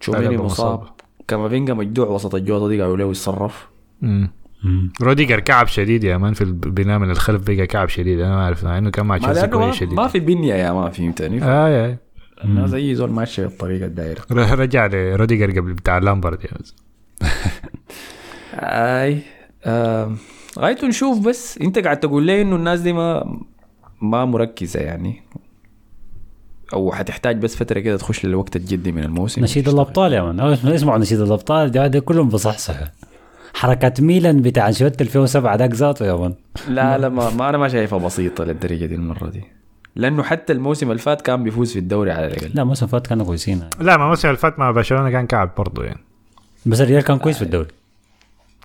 [0.00, 0.78] تشوميني مصاب.
[0.78, 0.88] مصاب.
[1.28, 3.68] كامافينجا مجدوع وسط الجوطة دي قالوا له يتصرف.
[4.02, 4.30] مم.
[5.02, 8.20] روديجر كعب شديد يا man في البناء من الخلف بقى كعب شديد.
[8.20, 9.92] أنا ما أعرف مع إنه كان مع ما تشيلسي كويس ما, شديد.
[9.94, 11.98] ما في بنية يا man فهمتني؟ آه يا.
[12.44, 14.22] الناس زي زول ماشي بالطريقة الدايرة.
[14.30, 16.50] رجع لروديجر قبل بتاع لامبرد يا.
[18.54, 19.22] أي
[20.58, 21.58] غايته نشوف بس.
[21.58, 23.38] أنت قاعد تقول لي إنه الناس دي ما
[24.02, 25.22] ما مركزة يعني.
[26.72, 29.42] أو حتحتاج بس فترة كده تخش للوقت الجدي من الموسم.
[29.44, 30.58] نشيد الأبطال يا man.
[30.64, 32.86] يسمعوا نشيد الأبطال ده, ده كلهم بصحصحوا
[33.54, 36.34] حركات ميلان بتاع أنشيلوتي 2007 ذاك ذاته يا man.
[36.68, 39.44] لا لا ما, ما أنا ما شايفها بسيطة للدرجة دي المرة دي.
[39.96, 42.50] لأنه حتى الموسم اللي فات كان بيفوز في الدوري على الأقل.
[42.54, 43.62] لا موسم فات كانوا كويسين.
[43.80, 46.00] لا ما الموسم اللي فات مع برشلونة كان كعب برضه يعني.
[46.66, 47.68] بس الريال كان كويس في الدوري.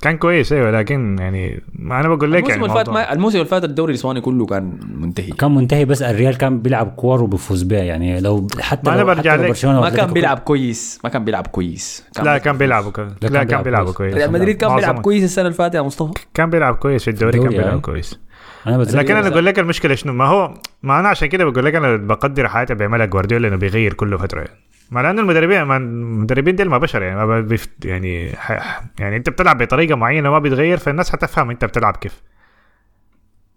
[0.02, 3.14] كان كويس أيوه لكن يعني ما أنا بقول لك الموسم يعني اللي فات موضوع- ما
[3.14, 7.24] الموسم اللي فات الدوري الإسباني كله كان منتهي كان منتهي بس الريال كان بيلعب كور
[7.24, 9.66] وبيفوز بها يعني لو حتى ما أنا لو برجع حتى لو لك.
[9.66, 13.62] ما كان بيلعب كويس ما كان بيلعب كويس لا كان بيلعبوا كان لا، كان كان
[13.64, 13.96] بيلعب كويس.
[13.98, 15.00] كويس ريال مدريد كان بيلعب.
[15.02, 17.80] كويس السنة اللي فاتت يا مصطفى كان بيلعب كويس في الدوري كان بيلعب أي.
[17.80, 18.20] كويس
[18.68, 21.66] أنا بتذكر لكن أنا أقول لك المشكلة شنو ما هو ما أنا عشان كده بقول
[21.66, 24.60] لك أنا بقدر حياتي بيعملها جوارديولا إنه بيغير كل فترة يعني
[24.92, 29.30] ما لأن المدربين ما المدربين دي ما بشر يعني ما بيفت يعني ح- يعني أنت
[29.30, 32.22] بتلعب بطريقة معينة ما بيتغير فالناس حتفهم أنت بتلعب كيف.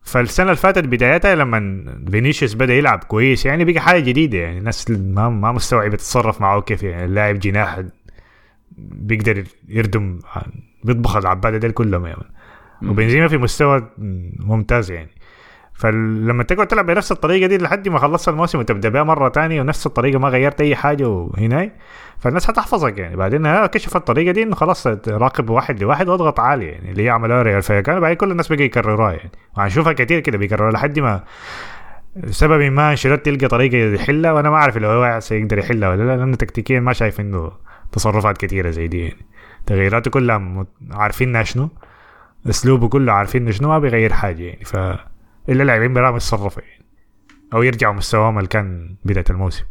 [0.03, 4.91] فالسنة اللي فاتت بدايتها لما فينيسيوس بدأ يلعب كويس يعني بقى حاجة جديدة يعني الناس
[4.91, 7.82] ما ما مستوعبه تتصرف معه كيف يعني اللاعب جناح
[8.78, 10.18] بيقدر يردم
[10.85, 12.22] بيطبخ العباده ديل كلهم يعني.
[12.82, 13.89] وبنزيما في مستوى
[14.39, 15.11] ممتاز يعني.
[15.75, 19.87] فلما تقعد تلعب بنفس الطريقة دي لحد ما خلصت الموسم وتبدأ بها مرة تانية ونفس
[19.87, 21.70] الطريقة ما غيرت أي حاجة وهنا
[22.18, 23.16] فالناس حتحفظك يعني.
[23.16, 27.43] بعدين كشف الطريقة دي إنه خلاص راقب واحد لواحد واضغط عالي يعني اللي هي عملوها
[27.43, 29.31] ريال فيكان بعدين كل الناس بقى يكرروها يعني.
[29.57, 31.25] وهنشوفها كتير كده بيكرروها لحد ما
[32.27, 34.33] سبب ما انشيلوتي يلقى طريقة يحلها.
[34.33, 37.53] وأنا ما أعرف لو هو سيقدر يحلها ولا لا لأنه تكتيكيا ما شايف إنه
[37.93, 39.27] تصرفات كثيره زي دي يعني.
[39.66, 41.68] تغييراته كلها عارفينها شنو.
[42.49, 44.64] أسلوبه كله عارفين شنو ما بيغير حاجة يعني.
[44.64, 44.77] ف
[45.49, 46.84] إلا اللاعبين بيراموا يتصرفوا يعني.
[47.55, 49.64] أو يرجعوا مستواهم اللي كان بداية الموسم.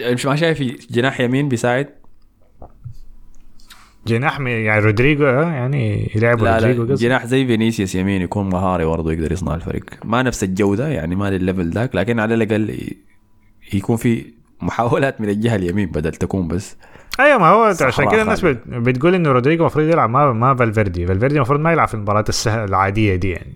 [0.00, 1.88] مش ما شايف جناح يمين بيساعد؟
[4.06, 6.94] جناح يعني رودريجو آه، يعني يلعب لا رودريجو لا.
[6.94, 9.84] جناح زي فينيسيوس يمين يكون مهاري برضه يقدر يصنع الفريق.
[10.04, 12.94] ما نفس الجودة يعني ما لل level ذاك لكن على الأقل
[13.74, 14.32] يكون في
[14.62, 16.76] محاولات من الجهة اليمين بدل تكون بس
[17.20, 21.06] أيوه ما هو عشان كده الناس بتقول إنه رودريجو المفروض يلعب ما ما فالفيردي.
[21.06, 23.54] فالفيردي المفروض ما يلعب في المباريات السهله العادية دي يعني.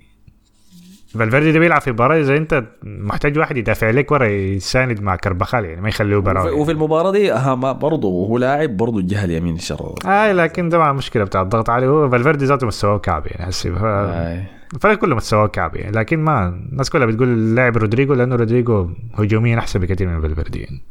[1.14, 5.64] فالفيردي ده بيلعب في مباراة إذا أنت محتاج واحد يدافع لك ورا يساند مع كربخال
[5.64, 7.32] يعني ما يخليه وفي, برا وفي المباراة دي
[7.72, 11.86] برضه وهو لاعب برضه الجهه اليمين الشر اي لكن ده مع مشكلة بتاع الضغط عليه.
[11.86, 14.44] هو فالفيردي ذاته مستواه كعب يعني حسي ف- آي.
[14.74, 19.58] الفريق كله مستواه كعب يعني لكن ما الناس كلها بتقول اللاعب رودريجو لأنه رودريجو هجوميا
[19.58, 20.82] أحسن بكثير من فالفيردي يعني.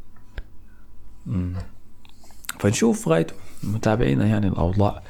[2.60, 3.34] فنشوف غايته
[3.64, 5.02] متابعينا يعني الأوضاع.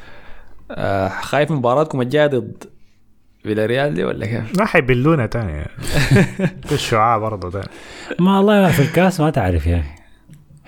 [0.72, 2.64] آه خايف من مباراتكم الجاية ضد
[3.44, 5.52] فيلاريال دي ولا كيف؟ ما حيبلونا تاني.
[5.52, 5.72] يعني.
[6.66, 7.64] في الشعاع برضه ده
[8.20, 9.90] ما والله في الكاس ما تعرف يا أخي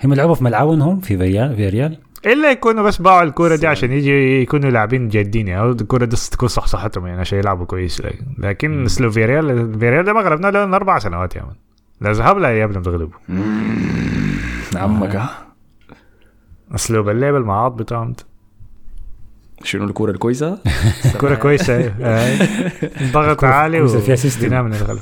[0.04, 3.66] هم لعبوا في ملعبهم هم في ريال في ريال إلا يكونوا بس باعوا الكوره دي
[3.66, 5.70] عشان يجي يكونوا لاعبين جادين يعني.
[5.70, 8.00] الكوره دي تكون صحصحتهم يعني عشان يلعبوا كويس.
[8.00, 11.54] لكن, لكن اسلو فيريال فيريال ده ما غلبناه له أربع سنوات يا man
[12.00, 13.18] لا ذهب لا اياب لم تغلبوا
[14.76, 15.51] عمك ها؟
[16.74, 18.12] اسلوب اللعب المعاط بتاعهم
[19.64, 20.58] شنو الكوره الكويسة؟
[21.20, 21.94] كوره كويسة أيوة.
[22.00, 22.38] أي.
[23.12, 24.64] ضغط عالي كويسة فيها system.
[24.64, 25.00] من الغلب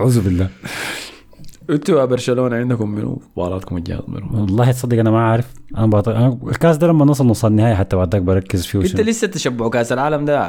[0.00, 0.48] أعوذ بالله
[1.70, 6.08] أنتوا يا برشلونة عندكم منو مباراتكم الجاية منو والله تصدق أنا ما عارف أنا, بط...
[6.08, 9.00] أنا الكاس ده لما نوصل نص النهائي حتى بعد ذاك بركز فيه أنت.
[9.00, 10.48] لسه تشبع كأس العالم ده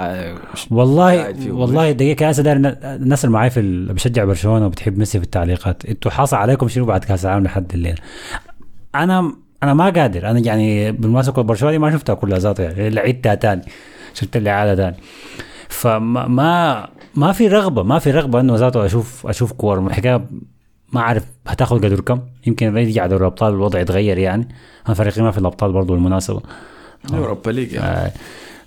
[0.72, 5.26] والله والله دقيقة هسه داير الناس اللي معاي في ال- بشجع برشلونة وبتحب ميسي في
[5.26, 8.00] التعليقات أنتوا حاصل عليكم شنو بعد كأس العالم لحد الليل
[8.96, 9.34] أنا
[9.64, 10.30] أنا ما قادر.
[10.30, 12.64] أنا يعني بالمناسبة برشلونة ما شفتها كلها ذاتها.
[12.64, 13.62] يعني اللي عدتها تاني.
[14.14, 14.96] شفت اللي عادة تاني.
[15.70, 17.84] فما ما ما في رغبة.
[17.84, 20.26] ما في رغبة إنه ذاته أشوف أشوف كورة الحكاية
[20.94, 22.20] ما أعرف هتاخذ قدر كم.
[22.48, 24.48] يمكن يرجع دوري الأبطال الوضع يتغير يعني.
[24.88, 26.42] أنا فريقي ما في الأبطال برضه بالمناسبة
[27.14, 27.88] اوروبا ليج يعني.
[27.88, 28.12] آه،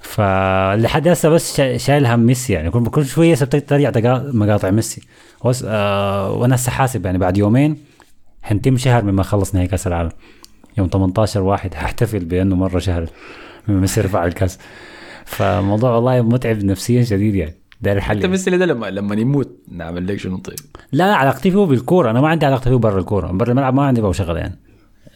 [0.01, 2.71] فلحد هسه بس شا- شايل هم ميسي يعني.
[2.71, 5.03] كل شوية سبت ترجع تقا- مقاطع ميسي.
[5.65, 7.77] آه وأنا هسه حاسب يعني بعد يومين
[8.43, 10.11] حنتم شهر مما خلص نهائي كأس العالم.
[10.79, 13.07] يوم 18 واحد حاحتفل بأنه مرة شهر
[13.69, 14.59] ميسي رفع الكاس.
[15.25, 17.55] فالموضوع والله متعب نفسيا شديد يعني.
[17.83, 20.57] داير انت الحل ميسي ده لما لما يموت نعمل لك شنو طيب؟
[20.93, 22.11] لا لا علاقتي فيه بالكورة.
[22.11, 23.27] أنا ما عندي علاقتي فيه برا الكورة.
[23.33, 24.59] برا الملعب ما عندي بقى شغله يعني.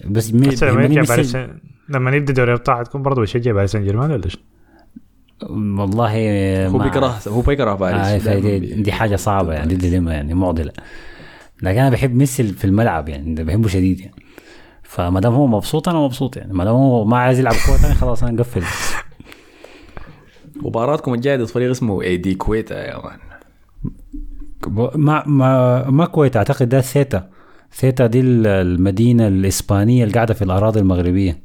[0.07, 1.59] بس مي- لما باريس سان-
[1.89, 4.29] لما يبدأ دوري الابطال حتكون برضه بيشجع باريس سان جيرمان ولا؟
[5.51, 8.27] والله هو ما- بيكره هو بيكره باريس.
[8.27, 10.73] آه بي- دي حاجة صعبة يعني دي dilemma يعني معضلة.
[11.63, 14.15] لكن أنا بحب ميسي في الملعب يعني بحبه شديد يعني.
[14.91, 16.53] فما دام هو مبسوط أنا مبسوط يعني.
[16.53, 18.63] ما دام هو ما عايز يلعب كورة ثانية خلاص أنا نقفل
[20.57, 23.19] مباراتكم الجاية ضد فريق اسمه AD كويتا يا man.
[24.95, 27.29] ما ما ما كويت أعتقد ده ثيتا
[27.73, 31.43] ثيتا دي ال- المدينة الإسبانية اللي قاعدة في الأراضي المغربية.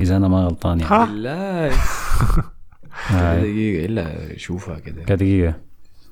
[0.00, 1.12] إذا أنا ما غلطان يعني.
[1.14, 1.70] لا.
[3.12, 5.02] دقيقة إلا شوفها كده.
[5.16, 5.54] دقيقة.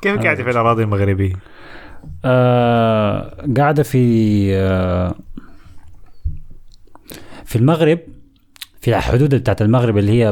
[0.02, 1.32] كيف قاعد في الأراضي المغربية؟
[2.24, 3.98] آه قاعدة في
[4.56, 5.14] آه
[7.50, 7.98] في المغرب
[8.80, 10.26] في الحدود بتاعت المغرب اللي هي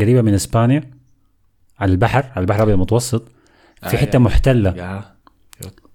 [0.00, 0.90] قريبة من إسبانيا
[1.80, 3.22] على البحر على البحر الأبيض المتوسط
[3.82, 4.24] في آه، حتة يعني.
[4.24, 4.74] محتلة.
[4.76, 5.04] يا.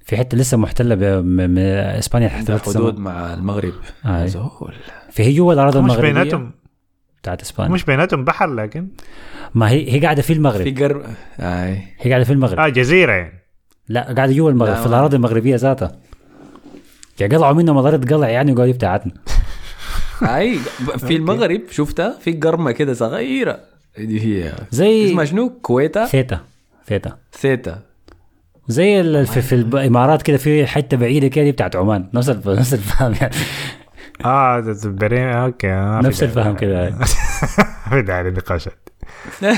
[0.05, 1.57] في حتة لسه محتلة ب- م- م-
[1.97, 2.93] إسبانيا احتلت حدود السماء.
[2.99, 3.73] مع المغرب.
[4.05, 4.25] آه.
[4.25, 4.73] زول
[5.11, 6.51] فهي جوا الأراضي مش المغربية بيناتهم.
[7.21, 7.71] بتاعت إسبانيا.
[7.73, 8.87] مش بيناتهم بحر لكن
[9.55, 11.01] ما هي هي قاعدة في في المغرب قرب
[11.39, 12.59] اي هي قاعدة في المغرب.
[12.59, 13.33] آه جزيرة يعني.
[13.89, 15.99] لا قاعدة جوا المغرب لا، في الأراضي المغربية ذاتها.
[17.19, 19.11] يعني قطعوا منها مضارة قلع يعني وقالوا دي بتاعتنا
[20.23, 20.57] أي
[20.97, 23.59] في المغرب شفتها؟ في قرمة كده صغيرة.
[23.97, 24.53] دي هي.
[24.71, 26.39] زي اسمها شنو؟ كويتا؟ ثيتا.
[26.87, 27.17] ثيتا.
[27.33, 27.79] ثيتا.
[28.67, 32.09] زي ال- في, في الامارات كده في حتة بعيدة كده دي بتاعت عمان.
[32.13, 33.35] نفس نفس الفهم يعني.
[34.25, 35.67] آه بريم أوكي.
[35.67, 36.23] في نفس.
[36.23, 36.91] الفهم كده.
[37.89, 38.89] في داعي للنقاشات.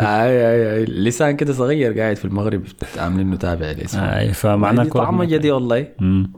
[0.00, 0.84] أي أي أي.
[0.84, 2.62] لسان كده صغير قاعد في المغرب
[2.98, 5.24] عاملينه تابع الاسم آه فمعناه دي طعمة.
[5.24, 5.86] جدي والله.
[6.00, 6.32] مم.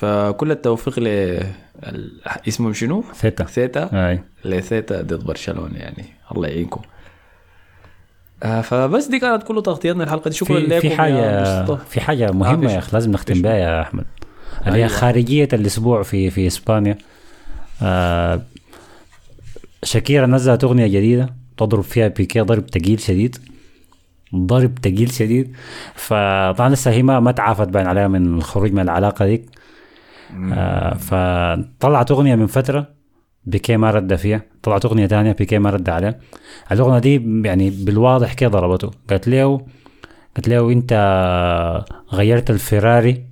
[0.00, 1.40] فكل التوفيق ل
[2.48, 3.44] اسمهم شنو؟ ثيتا.
[3.44, 4.08] ثيتا.
[4.10, 4.20] أي.
[4.44, 6.80] لثيتا ضد برشلونة يعني الله يعينكم.
[8.42, 10.36] آه فبس دي كانت كل تغطيتنا الحلقة دي.
[10.36, 11.64] شكرا في, لكم في حاجة.
[11.74, 14.04] في حاجة مهمة يا أخي لازم نختم بها يا أحمد.
[14.66, 14.88] اللي هي أيوة.
[14.88, 16.98] خارجية الأسبوع في في إسبانيا.
[17.82, 18.42] آه
[19.82, 23.36] شاكيرا نزلت أغنية جديدة تضرب فيها بيكي ضرب تقيل شديد.
[24.34, 25.56] ضرب تقيل شديد.
[25.94, 29.57] فطبعا لسه هي ما ما تعافت باين عليها من الخروج من العلاقة ديك.
[30.52, 32.88] آه فطلعت أغنية من فترة
[33.44, 34.42] بيكي ما رد فيها.
[34.62, 36.18] طلعت أغنية ثانية بيكي ما رد عليها.
[36.72, 38.90] الأغنية دي يعني بالواضح كده ضربته.
[39.10, 39.66] قالت له
[40.36, 40.92] قالت له أنت
[42.12, 43.24] غيرت الفيراري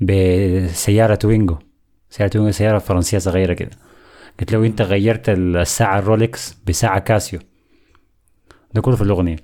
[0.00, 1.56] بسيارة توينجو.
[2.10, 3.70] سيارة توينجو سيارة فرنسية صغيرة كده.
[4.40, 7.40] قلت له أنت غيرت الساعة الرولكس بساعة كاسيو.
[8.74, 9.36] ده كله في الأغنية.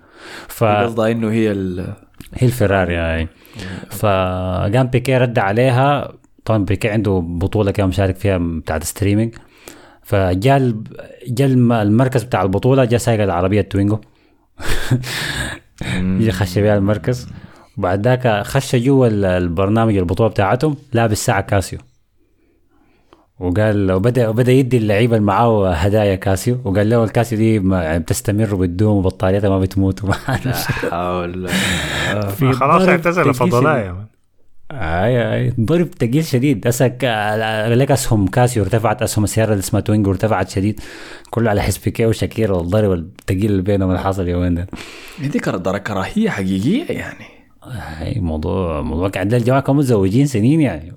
[0.49, 1.81] ف قصدها إنه هي ال...
[2.35, 3.29] هي الفيراري هاي
[3.91, 6.13] فقام بيكي رد عليها
[6.45, 9.35] طبعا بيكي عنده بطولة كان مشارك فيها بتاعت streaming
[10.03, 10.75] فجاء
[11.29, 13.99] جاء الم- المركز بتاع البطولة جاء سايق العربية توينجو
[15.95, 17.29] جا خش بيها المركز.
[17.79, 21.79] وبعد ذاك خش جوا ال- البرنامج البطولة بتاعتهم لابس ساعة كاسيو.
[23.41, 26.59] وقال وبدا وبدأ يدي اللعيبة اللي معاه هدايا كاسيو.
[26.65, 30.03] وقال له الكاسيو دي يعني بتستمر وبتدوم وبطاريتها ما بتموت.
[30.05, 30.15] وما
[30.45, 31.49] لا حول.
[32.39, 33.87] في خلاص اعتزل تقيل فضلاء شديد.
[33.87, 34.07] يا man
[34.71, 35.53] آي آي.
[35.61, 36.67] ضرب تقيل شديد.
[36.67, 36.99] اسك
[37.69, 40.81] لك اسهم كاسيو ارتفعت اسهم السياره اللي اسمها توينجو ارتفعت شديد.
[41.31, 44.67] كله على حس بيكي وشاكيرا والضرب الثقيل اللي بينهم اللي حصل يومين ده
[45.21, 47.25] دي كر- كراهيه حقيقية يعني.
[47.65, 50.93] هاي موضوع موضوع قاعد الجماعة كانوا متزوجين سنين يعني.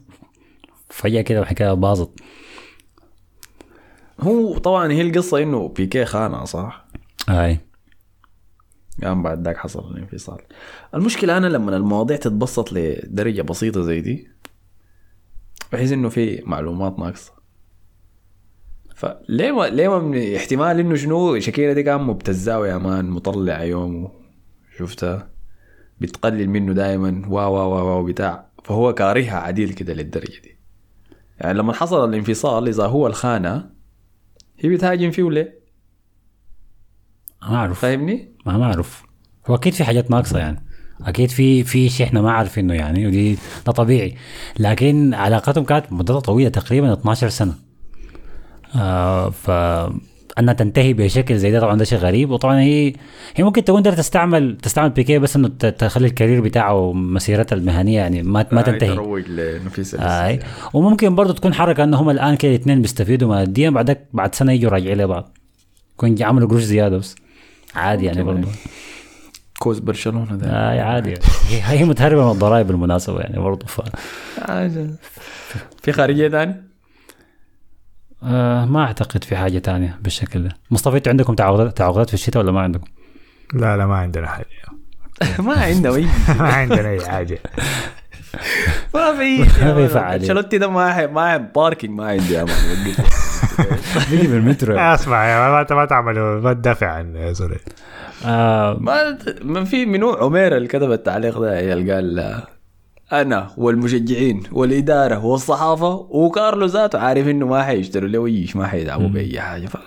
[0.89, 2.19] فجأة كده الحكاية باظت.
[4.21, 6.85] هو طبعا هي القصة إنه بيكي خانها صح؟
[7.29, 7.59] هاي
[9.03, 10.37] قام بعد ذاك حصل الانفصال.
[10.95, 14.27] المشكلة أنا لما المواضيع تتبسط لدرجة بسيطة زي دي
[15.73, 17.33] بحس إنه في معلومات ناقصة.
[18.95, 23.63] فليه ما ليه ما من احتمال إنه شنو؟ شكيرة دي كان مبتزاه يا مان مطلع
[23.63, 24.11] يوم
[24.77, 25.29] شفتها
[25.99, 28.49] بتقلل منه دائما وا وا وا وا بتاع.
[28.63, 30.57] فهو كارهها عديل كده للدرجة دي.
[31.39, 33.69] يعني لما حصل الانفصال إذا هو الخانة
[34.59, 35.62] هي بتهاجم فيه ليه؟
[37.49, 37.79] ما أعرف.
[37.79, 39.03] فاهمني؟ ما ما أعرف.
[39.47, 40.63] هو أكيد في حاجات ناقصة يعني.
[41.01, 44.15] أكيد في في شيء إحنا ما عارفينه يعني ودي ده طبيعي.
[44.59, 47.53] لكن علاقتهم كانت مدتها طويلة تقريبا 12 سنة.
[48.75, 49.49] آه ف
[50.39, 51.59] أنها تنتهي بشكل زي ده.
[51.59, 52.29] طبعا ده شيء غريب.
[52.31, 52.93] وطبعا هي
[53.35, 57.97] هي ممكن تكون قدرت تستعمل تستعمل بيكي بس إنه ت- تخلي الكارير بتاعه ومسيرتها المهنية
[57.97, 58.95] يعني ما ما تنتهي.
[58.95, 60.39] تروج لنفيس آي.
[60.73, 63.29] وممكن برضه تكون حركة إنه هم الآن كده الاثنين بيستفيدوا.
[63.29, 65.37] ماديا بعدك بعد سنة يجوا راجعين لبعض.
[65.93, 67.15] يكون عملوا قروش زيادة بس.
[67.75, 68.47] عادي يعني برضه
[69.59, 71.23] كوز برشلونة ده آه عادي يعني.
[71.49, 73.81] هي هي متهربة من الضرائب بالمناسبه يعني برضه ف
[74.41, 74.89] عادي.
[75.81, 76.63] في خارجية ثاني؟
[78.23, 82.43] آه ما أعتقد في حاجة تانية بالشكل ده مصطفى أنتوا عندكم تعاقدات تعاقدات في الشتاء
[82.43, 82.87] ولا ما عندكم؟
[83.53, 84.45] لا لا ما عندنا حاجة
[85.47, 86.03] ما عندنا أي
[86.39, 87.39] ما عندنا أي حاجة
[88.93, 90.21] ما في ما في فعالية.
[90.21, 92.93] أنشيلوتي ده ما ما باركينج ما عندي يا مان
[94.11, 97.55] بيجي بالمترو اسمع يا ما ما تعملوا ما تدافع عن يا زول
[98.25, 102.43] آه ما ما في منو؟ عمير اللي كتب التعليق ده عيال قال آه،
[103.21, 109.39] أنا والمشجعين والإدارة والصحافة وكارلو ذاته عارف إنه ما حيشتروا له ويش ما حيدعموا بأي
[109.41, 109.65] حاجة.
[109.67, 109.77] ف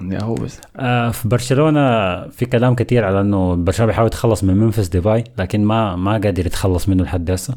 [0.00, 0.60] يا هو بس.
[0.76, 1.80] آه في برشلونة
[2.28, 6.46] في كلام كثير على إنه برشلونة بيحاول يتخلص من منفس ديباي لكن ما ما قادر
[6.46, 7.54] يتخلص منه لحد هسه.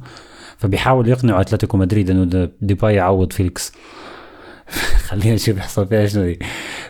[0.58, 3.74] فبيحاول يقنعوا أتلتيكو مدريد إنه ديباي يعوض فيليكس.
[5.08, 6.40] خلينا نشوف يحصل فيها شنو دي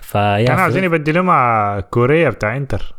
[0.02, 2.96] فيا كانوا عاوزين يبدلوه مع كوريا بتاع إنتر.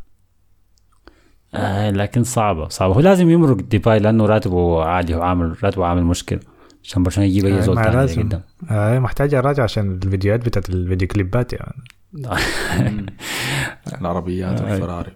[1.54, 2.94] آه لكن صعبة صعبة.
[2.94, 6.40] هو لازم يمرق ديباي لأنه راتبه عالي هو عامل راتبه عامل مشكلة.
[6.84, 8.22] عشان برشلونة يجيب أي زول ما تاني لازم.
[8.22, 11.84] قدام آه محتاج اراجع عشان الفيديوهات بتاعت الفيديو كليبات يعني.
[14.00, 15.12] العربيات والفراري.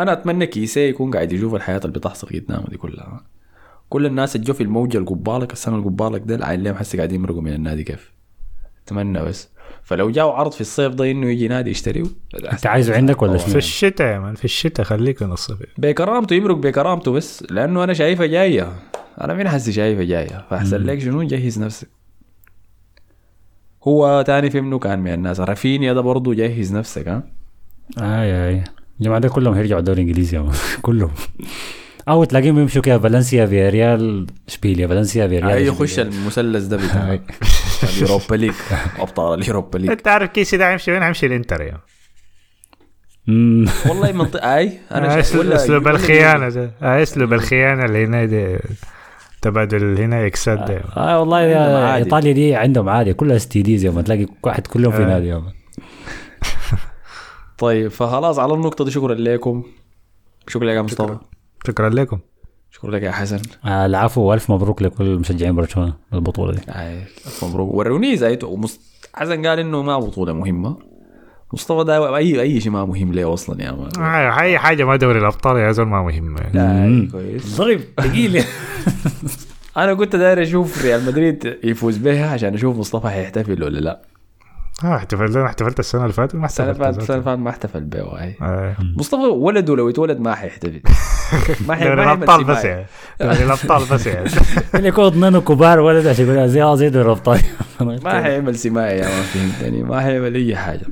[0.00, 3.24] أنا أتمنى كيسي يكون قاعد يشوف الحياة اللي بتحصل قدامه دي كلها.
[3.88, 7.52] كل الناس اللي في الموجة القبالك السنة القبالك ده العين ليهم حسي قاعدين يمرقوا من
[7.52, 8.12] النادي كيف؟
[8.86, 9.48] أتمنى بس.
[9.82, 12.04] فلو جاوا عرض في الصيف ده إنه يجي نادي يشتريه
[12.52, 15.58] أنت عايزه عندك ولا في؟ الشتاء يا مان في الشتاء خليك من الصيف.
[15.78, 18.72] بكرامته يمرق بكرامته بس لأنه أنا شايفها جاية.
[19.20, 21.88] أنا من حسي شايفها جاية؟ فأحسن لك شنو؟ جهز نفسك.
[23.84, 25.40] هو تاني في منه كان من الناس.
[25.40, 27.22] رافينيا ده برضه جهز نفسك ها؟
[27.98, 28.64] آي آي.
[29.00, 30.52] الجماعة ده كلهم هيرجعوا الدوري مان.
[30.82, 31.10] كلهم.
[32.08, 35.66] أو تلاقيهم بيمشوا كده فالنسيا في ريال إشبيليا فالنسيا في ريال اي.
[35.66, 37.18] يخش المثلث ده بتاع.
[37.96, 38.52] اليوروبا ليج
[38.98, 39.90] أبطال اليوروبا ليج.
[39.90, 41.80] أنت عارف كيسي ده هيمشي وين؟ هيمشي الإنتر يعني
[43.26, 43.66] مم.
[43.88, 46.70] والله منطقة أي أنا آه، اسلوب الخيانة ده.
[46.82, 48.58] آه، أسلوب الخيانة اللي هنا دي
[49.42, 50.82] تبادل هنا اكسات ده.
[50.96, 51.96] آه والله يا.
[51.96, 55.04] إيطاليا دي عندهم عادي كلها إس تي ديز يوم تلاقي واحد كلهم في.
[55.04, 55.52] نادي يوم
[57.58, 59.62] طيب فخلاص على النقطة دي شكرا لكم.
[60.48, 61.18] شكرا لك يا مصطفى.
[61.68, 62.18] شكرا لكم.
[62.70, 63.38] شكرا لك يا حسن.
[63.64, 66.60] آه العفو والف مبروك لكل مشجعين برشلونة البطوله دي.
[66.68, 67.74] آي، ألف مبروك.
[67.74, 68.80] وروني زي ومس...
[69.14, 70.76] حسن قال إنه ما بطولة مهمة.
[71.52, 74.96] مصطفى ده اي اي شيء ما مهم ليه أصلا يا مان؟ آه، أي حاجة ما
[74.96, 76.36] دوري الأبطال يا زول ما مهم.
[76.54, 77.06] يعني.
[77.06, 77.56] كويس.
[77.56, 78.44] ضرب ثقيل
[79.76, 84.00] أنا كنت داير أشوف ريال مدريد يفوز بها عشان أشوف مصطفى حيحتفل ولا لا.
[84.84, 87.38] آه احتفلت أنا احتفلت السنة اللي فاتت ما السنة اللي احتفلت فاتت السنة اللي فاتت
[87.40, 90.80] ما احتفل بها واي آه، مصطفى ولده لو اتولد ما حيحتفل.
[90.88, 90.94] ما
[91.50, 92.64] حي- ما حيعمل الأبطال بس.
[92.64, 92.86] يعني.
[93.20, 94.30] دوري الأبطال بس يعني.
[94.74, 97.40] اللي يكون اثنين كبار ولد عشان يقول زي زي دوري الابطال
[98.04, 99.82] ما حيعمل سماية يا ما فهمتني.
[99.82, 100.86] ما حيعمل أي حاجة.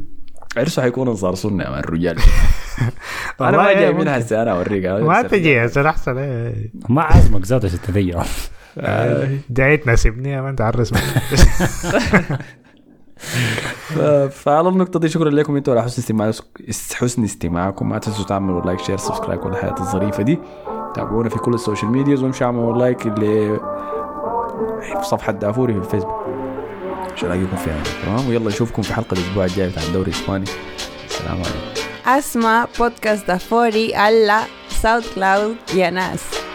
[0.57, 2.17] عرسه حيكون انصار سنه يا الرجال.
[3.41, 3.93] أنا ما جاي.
[3.93, 4.87] منها هسه أنا أوريك.
[4.87, 6.71] ما تجي زول أحسن إيه.
[6.89, 8.23] ما عازمك ذاته عشان تضيع
[8.79, 9.29] آه.
[9.51, 12.33] جاي تناسبني يا مان تعرس ف-
[14.31, 16.33] فعلى النقطة دي شكرا لكم أنتوا على حسن استماع
[16.95, 17.89] حسن استماعكم.
[17.89, 20.39] ما تنسوا تعملوا like share subscribe كل الحاجات الظريفة دي.
[20.95, 23.61] تابعونا في كل ال social medias وامشوا اعملوا like اللي
[24.81, 26.27] في صفحة دافوري في الفيسبوك.
[27.15, 27.83] عشان الاقيكم فيها.
[28.05, 30.45] تمام؟ ويلا نشوفكم في حلقة الأسبوع الجاي بتاع الدوري الإسباني.
[31.07, 31.77] السلام عليكم.
[32.79, 34.41] podcast دافوري على
[34.83, 36.46] SoundCloud يا ناس.